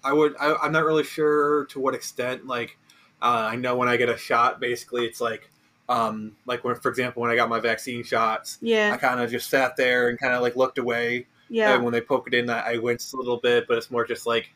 I 0.03 0.13
would. 0.13 0.35
I, 0.39 0.55
I'm 0.55 0.71
not 0.71 0.85
really 0.85 1.03
sure 1.03 1.65
to 1.65 1.79
what 1.79 1.93
extent. 1.95 2.47
Like, 2.47 2.77
uh, 3.21 3.49
I 3.51 3.55
know 3.57 3.75
when 3.75 3.89
I 3.89 3.97
get 3.97 4.09
a 4.09 4.17
shot, 4.17 4.59
basically, 4.59 5.05
it's 5.05 5.19
like, 5.19 5.49
um, 5.89 6.35
like 6.45 6.63
when, 6.63 6.75
for 6.75 6.89
example, 6.89 7.21
when 7.21 7.31
I 7.31 7.35
got 7.35 7.49
my 7.49 7.59
vaccine 7.59 8.03
shots, 8.03 8.57
yeah, 8.61 8.91
I 8.93 8.97
kind 8.97 9.19
of 9.19 9.31
just 9.31 9.49
sat 9.49 9.77
there 9.77 10.09
and 10.09 10.19
kind 10.19 10.33
of 10.33 10.41
like 10.41 10.55
looked 10.55 10.77
away. 10.77 11.27
Yeah. 11.49 11.75
And 11.75 11.83
when 11.83 11.93
they 11.93 12.01
poke 12.01 12.27
it 12.27 12.33
in, 12.33 12.49
I, 12.49 12.73
I 12.73 12.77
winced 12.77 13.13
a 13.13 13.17
little 13.17 13.37
bit, 13.37 13.67
but 13.67 13.77
it's 13.77 13.89
more 13.89 14.05
just 14.05 14.25
like, 14.27 14.49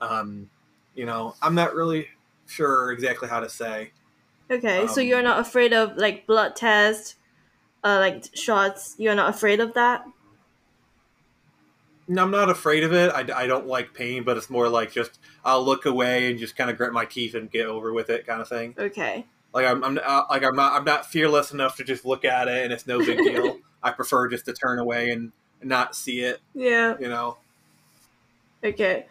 um, 0.00 0.48
you 0.94 1.04
know, 1.04 1.34
I'm 1.42 1.54
not 1.54 1.74
really 1.74 2.08
sure 2.46 2.92
exactly 2.92 3.28
how 3.28 3.40
to 3.40 3.48
say. 3.48 3.92
Okay. 4.50 4.86
so 4.86 5.00
um, 5.00 5.06
you're 5.06 5.22
not 5.22 5.38
afraid 5.38 5.72
of 5.72 5.96
like 5.96 6.26
blood 6.26 6.56
test, 6.56 7.16
uh, 7.82 7.98
like 7.98 8.24
shots. 8.34 8.94
You're 8.98 9.14
not 9.14 9.34
afraid 9.34 9.60
of 9.60 9.74
that. 9.74 10.04
No, 12.06 12.22
I'm 12.22 12.30
not 12.30 12.50
afraid 12.50 12.84
of 12.84 12.92
it. 12.92 13.10
I, 13.10 13.44
I 13.44 13.46
don't 13.46 13.66
like 13.66 13.94
pain, 13.94 14.24
but 14.24 14.36
it's 14.36 14.50
more 14.50 14.68
like 14.68 14.92
just 14.92 15.18
I'll 15.44 15.64
look 15.64 15.86
away 15.86 16.30
and 16.30 16.38
just 16.38 16.56
kind 16.56 16.70
of 16.70 16.76
grit 16.76 16.92
my 16.92 17.06
teeth 17.06 17.34
and 17.34 17.50
get 17.50 17.66
over 17.66 17.92
with 17.92 18.10
it, 18.10 18.26
kind 18.26 18.42
of 18.42 18.48
thing. 18.48 18.74
Okay. 18.78 19.26
Like 19.54 19.66
I'm, 19.66 19.84
I'm 19.84 20.00
uh, 20.04 20.24
like 20.28 20.42
I'm 20.42 20.56
not 20.56 20.72
I'm 20.72 20.84
not 20.84 21.06
fearless 21.06 21.52
enough 21.52 21.76
to 21.76 21.84
just 21.84 22.04
look 22.04 22.24
at 22.24 22.48
it 22.48 22.64
and 22.64 22.72
it's 22.72 22.86
no 22.86 22.98
big 22.98 23.18
deal. 23.18 23.58
I 23.82 23.92
prefer 23.92 24.28
just 24.28 24.46
to 24.46 24.52
turn 24.52 24.80
away 24.80 25.10
and 25.10 25.30
not 25.62 25.94
see 25.94 26.20
it. 26.20 26.40
Yeah. 26.54 26.96
You 26.98 27.08
know. 27.08 27.38
Okay. 28.64 29.06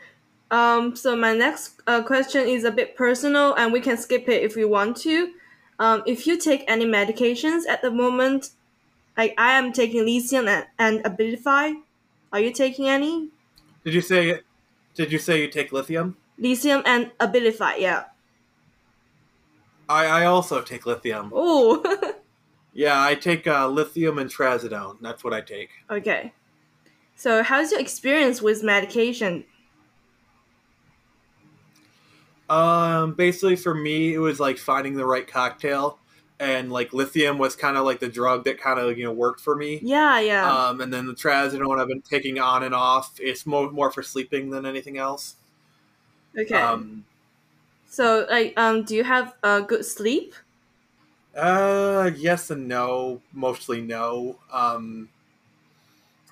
Um, 0.51 0.95
so 0.95 1.15
my 1.15 1.33
next 1.33 1.81
uh, 1.87 2.03
question 2.03 2.47
is 2.47 2.63
a 2.63 2.71
bit 2.71 2.95
personal, 2.95 3.55
and 3.55 3.73
we 3.73 3.79
can 3.79 3.97
skip 3.97 4.29
it 4.29 4.43
if 4.43 4.55
you 4.55 4.67
want 4.67 4.97
to. 4.97 5.31
Um, 5.79 6.03
if 6.05 6.27
you 6.27 6.37
take 6.37 6.63
any 6.67 6.85
medications 6.85 7.61
at 7.67 7.81
the 7.81 7.89
moment, 7.89 8.51
like 9.17 9.33
I 9.37 9.53
am 9.53 9.73
taking 9.73 10.05
lithium 10.05 10.47
and, 10.47 10.65
and 10.77 11.03
Abilify. 11.03 11.75
Are 12.31 12.39
you 12.39 12.51
taking 12.51 12.87
any? 12.87 13.29
Did 13.83 13.93
you 13.93 14.01
say? 14.01 14.41
Did 14.93 15.11
you 15.11 15.19
say 15.19 15.41
you 15.41 15.47
take 15.47 15.71
lithium? 15.71 16.17
Lithium 16.37 16.83
and 16.85 17.11
Abilify, 17.19 17.79
yeah. 17.79 18.05
I, 19.89 20.05
I 20.05 20.25
also 20.25 20.61
take 20.61 20.85
lithium. 20.85 21.31
Oh, 21.33 22.13
Yeah, 22.75 22.99
I 23.03 23.13
take 23.13 23.45
uh, 23.45 23.67
lithium 23.67 24.17
and 24.17 24.29
trazodone. 24.31 24.97
That's 25.01 25.23
what 25.23 25.33
I 25.33 25.41
take. 25.41 25.69
okay. 25.89 26.33
So 27.15 27.43
how's 27.43 27.69
your 27.71 27.79
experience 27.79 28.41
with 28.41 28.63
medication? 28.63 29.45
Um, 32.49 33.13
basically 33.13 33.55
for 33.55 33.73
me, 33.73 34.13
it 34.13 34.17
was 34.19 34.39
like 34.39 34.57
finding 34.57 34.95
the 34.95 35.05
right 35.05 35.27
cocktail, 35.27 35.99
and 36.39 36.71
like 36.71 36.91
lithium 36.93 37.37
was 37.37 37.55
kind 37.55 37.77
of 37.77 37.85
like 37.85 37.99
the 37.99 38.09
drug 38.09 38.43
that 38.45 38.59
kind 38.59 38.79
of 38.79 38.97
you 38.97 39.03
know 39.05 39.13
worked 39.13 39.39
for 39.39 39.55
me. 39.55 39.79
Yeah, 39.81 40.19
yeah. 40.19 40.51
Um, 40.67 40.81
and 40.81 40.91
then 40.93 41.05
the 41.05 41.13
trazodone 41.13 41.79
I've 41.79 41.87
been 41.87 42.01
taking 42.01 42.39
on 42.39 42.63
and 42.63 42.75
off. 42.75 43.13
It's 43.19 43.45
more 43.45 43.71
more 43.71 43.91
for 43.91 44.03
sleeping 44.03 44.49
than 44.49 44.65
anything 44.65 44.97
else. 44.97 45.35
okay. 46.37 46.55
Um, 46.55 47.05
so 47.93 48.25
like, 48.29 48.53
um, 48.57 48.83
do 48.83 48.95
you 48.95 49.03
have 49.03 49.35
a 49.43 49.47
uh, 49.47 49.59
good 49.61 49.85
sleep? 49.85 50.33
uh, 51.35 52.11
yes 52.15 52.49
and 52.51 52.67
no. 52.67 53.21
Mostly 53.33 53.81
no. 53.81 54.39
Um, 54.51 55.09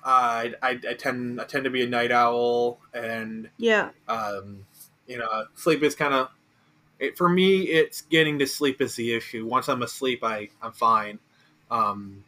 I, 0.04 0.54
I 0.62 0.70
I 0.88 0.94
tend 0.94 1.40
I 1.40 1.44
tend 1.44 1.64
to 1.64 1.70
be 1.70 1.82
a 1.82 1.86
night 1.88 2.10
owl, 2.10 2.78
and 2.92 3.48
Yeah. 3.58 3.90
um, 4.08 4.66
you 5.06 5.18
know, 5.18 5.46
sleep 5.54 5.82
is 5.82 5.94
kind 5.94 6.14
of 6.14 6.30
it, 6.98 7.16
for 7.18 7.28
me, 7.28 7.62
it's 7.64 8.02
getting 8.02 8.38
to 8.40 8.46
sleep 8.46 8.80
is 8.80 8.96
the 8.96 9.14
issue. 9.14 9.46
Once 9.46 9.68
I'm 9.68 9.82
asleep, 9.82 10.24
I 10.24 10.50
I'm 10.62 10.72
fine. 10.72 11.18
Um, 11.70 12.24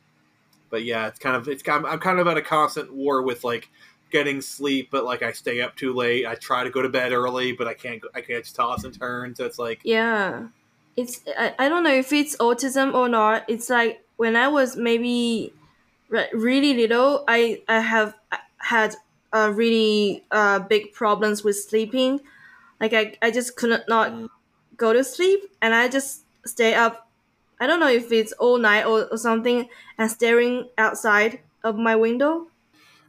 but 0.70 0.84
yeah, 0.84 1.08
it's 1.08 1.18
kind 1.18 1.36
of 1.36 1.48
it's 1.48 1.66
I'm, 1.68 1.86
I'm 1.86 2.00
kind 2.00 2.18
of 2.20 2.26
at 2.28 2.36
a 2.36 2.42
constant 2.42 2.92
war 2.94 3.22
with 3.22 3.44
like 3.44 3.70
getting 4.14 4.40
sleep, 4.40 4.90
but 4.92 5.04
like 5.04 5.22
I 5.22 5.32
stay 5.32 5.60
up 5.60 5.74
too 5.74 5.92
late. 5.92 6.24
I 6.24 6.36
try 6.36 6.62
to 6.62 6.70
go 6.70 6.80
to 6.80 6.88
bed 6.88 7.12
early, 7.12 7.50
but 7.50 7.66
I 7.66 7.74
can't. 7.74 8.00
I 8.14 8.20
can't 8.20 8.44
just 8.44 8.54
toss 8.54 8.84
and 8.84 8.94
turn. 8.96 9.34
So 9.34 9.44
it's 9.44 9.58
like 9.58 9.80
yeah, 9.82 10.46
it's 10.96 11.20
I, 11.36 11.52
I 11.58 11.68
don't 11.68 11.82
know 11.82 11.92
if 11.92 12.12
it's 12.12 12.36
autism 12.36 12.94
or 12.94 13.08
not. 13.08 13.44
It's 13.48 13.68
like 13.68 14.04
when 14.16 14.36
I 14.36 14.46
was 14.46 14.76
maybe 14.76 15.52
really 16.32 16.74
little, 16.74 17.24
I 17.26 17.60
I 17.66 17.80
have 17.80 18.14
had 18.58 18.94
uh, 19.32 19.50
really 19.52 20.24
uh, 20.30 20.60
big 20.60 20.92
problems 20.92 21.42
with 21.42 21.56
sleeping. 21.58 22.20
Like 22.80 22.92
I, 22.94 23.16
I 23.20 23.32
just 23.32 23.56
could 23.56 23.82
not 23.88 24.12
mm. 24.12 24.28
go 24.76 24.92
to 24.92 25.02
sleep, 25.02 25.40
and 25.60 25.74
I 25.74 25.88
just 25.88 26.22
stay 26.46 26.74
up. 26.74 27.10
I 27.58 27.66
don't 27.66 27.80
know 27.80 27.90
if 27.90 28.12
it's 28.12 28.32
all 28.38 28.58
night 28.58 28.86
or, 28.86 29.06
or 29.10 29.18
something, 29.18 29.68
and 29.98 30.08
staring 30.08 30.68
outside 30.78 31.40
of 31.64 31.76
my 31.76 31.96
window. 31.96 32.46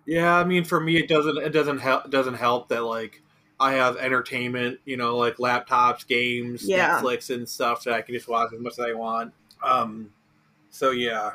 Yeah, 0.06 0.36
I 0.36 0.44
mean, 0.44 0.64
for 0.64 0.80
me, 0.80 0.98
it 0.98 1.08
doesn't 1.08 1.38
it 1.38 1.50
doesn't 1.50 1.80
help 1.80 2.10
doesn't 2.10 2.36
help 2.36 2.70
that 2.70 2.84
like 2.84 3.22
I 3.60 3.74
have 3.74 3.98
entertainment, 3.98 4.80
you 4.86 4.98
know, 4.98 5.18
like 5.18 5.38
laptops, 5.38 6.06
games, 6.06 6.68
yeah. 6.68 7.00
Netflix, 7.00 7.34
and 7.34 7.48
stuff 7.48 7.84
that 7.86 7.94
I 7.94 8.02
can 8.02 8.14
just 8.14 8.28
watch 8.28 8.52
as 8.54 8.60
much 8.60 8.74
as 8.74 8.80
I 8.80 8.94
want. 8.94 9.34
Um, 9.64 10.12
so 10.70 10.92
yeah, 10.92 11.32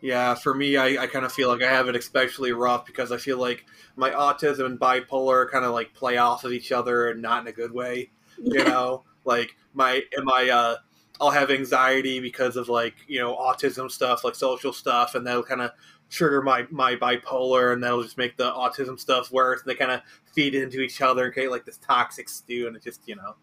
yeah, 0.00 0.34
for 0.34 0.54
me, 0.54 0.76
I, 0.76 1.02
I 1.02 1.06
kind 1.06 1.24
of 1.24 1.32
feel 1.32 1.48
like 1.48 1.62
I 1.62 1.70
have 1.70 1.88
it 1.88 1.96
especially 1.96 2.52
rough 2.52 2.86
because 2.86 3.10
I 3.10 3.16
feel 3.16 3.38
like 3.38 3.66
my 3.96 4.10
autism 4.10 4.66
and 4.66 4.78
bipolar 4.78 5.50
kind 5.50 5.64
of 5.64 5.72
like 5.72 5.92
play 5.92 6.18
off 6.18 6.44
of 6.44 6.52
each 6.52 6.70
other 6.70 7.08
and 7.10 7.20
not 7.20 7.42
in 7.42 7.48
a 7.48 7.52
good 7.52 7.72
way. 7.72 8.10
You 8.40 8.64
know, 8.64 9.02
like 9.24 9.56
my 9.74 10.02
and 10.16 10.24
my 10.24 10.48
uh, 10.48 10.76
I'll 11.20 11.30
have 11.30 11.50
anxiety 11.50 12.20
because 12.20 12.56
of 12.56 12.68
like 12.68 12.94
you 13.08 13.18
know 13.18 13.34
autism 13.34 13.90
stuff, 13.90 14.22
like 14.22 14.36
social 14.36 14.72
stuff, 14.72 15.16
and 15.16 15.26
that'll 15.26 15.42
kind 15.42 15.62
of 15.62 15.72
trigger 16.10 16.42
my 16.42 16.66
my 16.70 16.96
bipolar, 16.96 17.72
and 17.72 17.82
that'll 17.82 18.02
just 18.02 18.18
make 18.18 18.36
the 18.36 18.50
autism 18.50 18.98
stuff 18.98 19.30
worse. 19.30 19.60
And 19.60 19.70
they 19.70 19.74
kind 19.74 19.90
of 19.90 20.00
feed 20.32 20.54
into 20.54 20.80
each 20.80 21.00
other 21.00 21.24
and 21.24 21.32
create 21.32 21.50
like 21.50 21.64
this 21.64 21.78
toxic 21.78 22.28
stew, 22.28 22.66
and 22.66 22.76
it 22.76 22.82
just 22.82 23.00
you 23.06 23.16
know. 23.16 23.34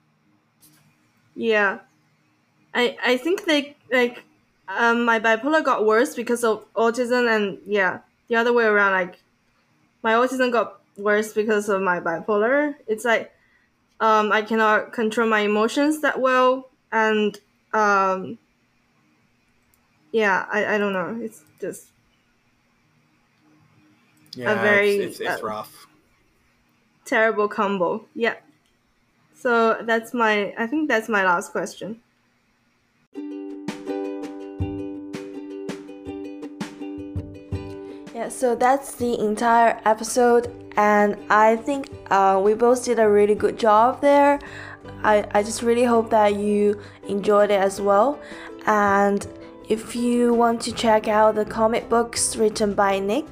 Yeah, 1.36 1.80
I 2.74 2.98
I 3.04 3.18
think 3.18 3.46
they 3.46 3.76
like 3.92 4.24
um, 4.68 5.06
my 5.06 5.20
bipolar 5.20 5.64
got 5.64 5.86
worse 5.86 6.16
because 6.16 6.44
of 6.44 6.66
autism, 6.74 7.34
and 7.34 7.60
yeah, 7.66 8.00
the 8.28 8.36
other 8.36 8.54
way 8.54 8.66
around. 8.66 8.94
Like, 8.94 9.20
my 10.02 10.14
autism 10.14 10.52
got 10.52 10.80
worse 10.98 11.34
because 11.34 11.70
of 11.70 11.82
my 11.82 12.00
bipolar. 12.00 12.76
It's 12.88 13.06
like 13.06 13.34
um, 14.00 14.32
I 14.32 14.42
cannot 14.42 14.94
control 14.94 15.28
my 15.28 15.42
emotions 15.42 16.02
that 16.02 16.20
well, 16.20 16.70
and 16.92 17.38
um, 17.74 18.38
yeah, 20.12 20.46
I, 20.52 20.76
I 20.76 20.78
don't 20.78 20.94
know. 20.94 21.20
It's 21.22 21.44
just 21.60 21.88
yeah, 24.36 24.52
a 24.52 24.56
very 24.56 24.98
it's, 24.98 25.20
it's, 25.20 25.32
it's 25.32 25.42
uh, 25.42 25.46
rough, 25.46 25.88
terrible 27.06 27.48
combo. 27.48 28.06
Yeah. 28.14 28.36
So 29.34 29.78
that's 29.82 30.14
my. 30.14 30.54
I 30.58 30.68
think 30.68 30.90
that's 30.90 31.08
my 31.10 31.24
last 31.24 31.52
question. 31.52 32.02
Yeah, 38.14 38.30
so 38.30 38.56
that's 38.56 38.96
the 38.96 39.20
entire 39.20 39.80
episode, 39.86 40.52
and 40.78 41.18
I 41.30 41.58
think 41.58 41.90
uh, 42.10 42.42
we 42.44 42.54
both 42.54 42.86
did 42.86 42.98
a 42.98 43.10
really 43.10 43.36
good 43.36 43.60
job 43.60 44.02
there. 44.02 44.40
I, 45.04 45.28
I 45.34 45.44
just 45.44 45.62
really 45.62 45.84
hope 45.84 46.10
that 46.10 46.36
you 46.36 46.82
enjoyed 47.08 47.52
it 47.52 47.60
as 47.60 47.80
well. 47.82 48.20
And 48.66 49.28
if 49.70 49.96
you 49.96 50.34
want 50.34 50.62
to 50.62 50.72
check 50.72 51.08
out 51.08 51.36
the 51.36 51.46
comic 51.46 51.90
books 51.90 52.36
written 52.36 52.74
by 52.74 53.00
Nick, 53.00 53.26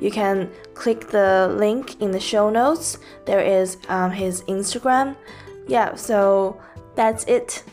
you 0.00 0.10
can 0.10 0.50
click 0.74 1.08
the 1.08 1.54
link 1.56 2.00
in 2.00 2.10
the 2.10 2.20
show 2.20 2.50
notes. 2.50 2.98
There 3.26 3.40
is 3.40 3.78
um, 3.88 4.10
his 4.10 4.42
Instagram. 4.42 5.16
Yeah, 5.66 5.94
so 5.94 6.60
that's 6.94 7.24
it. 7.24 7.64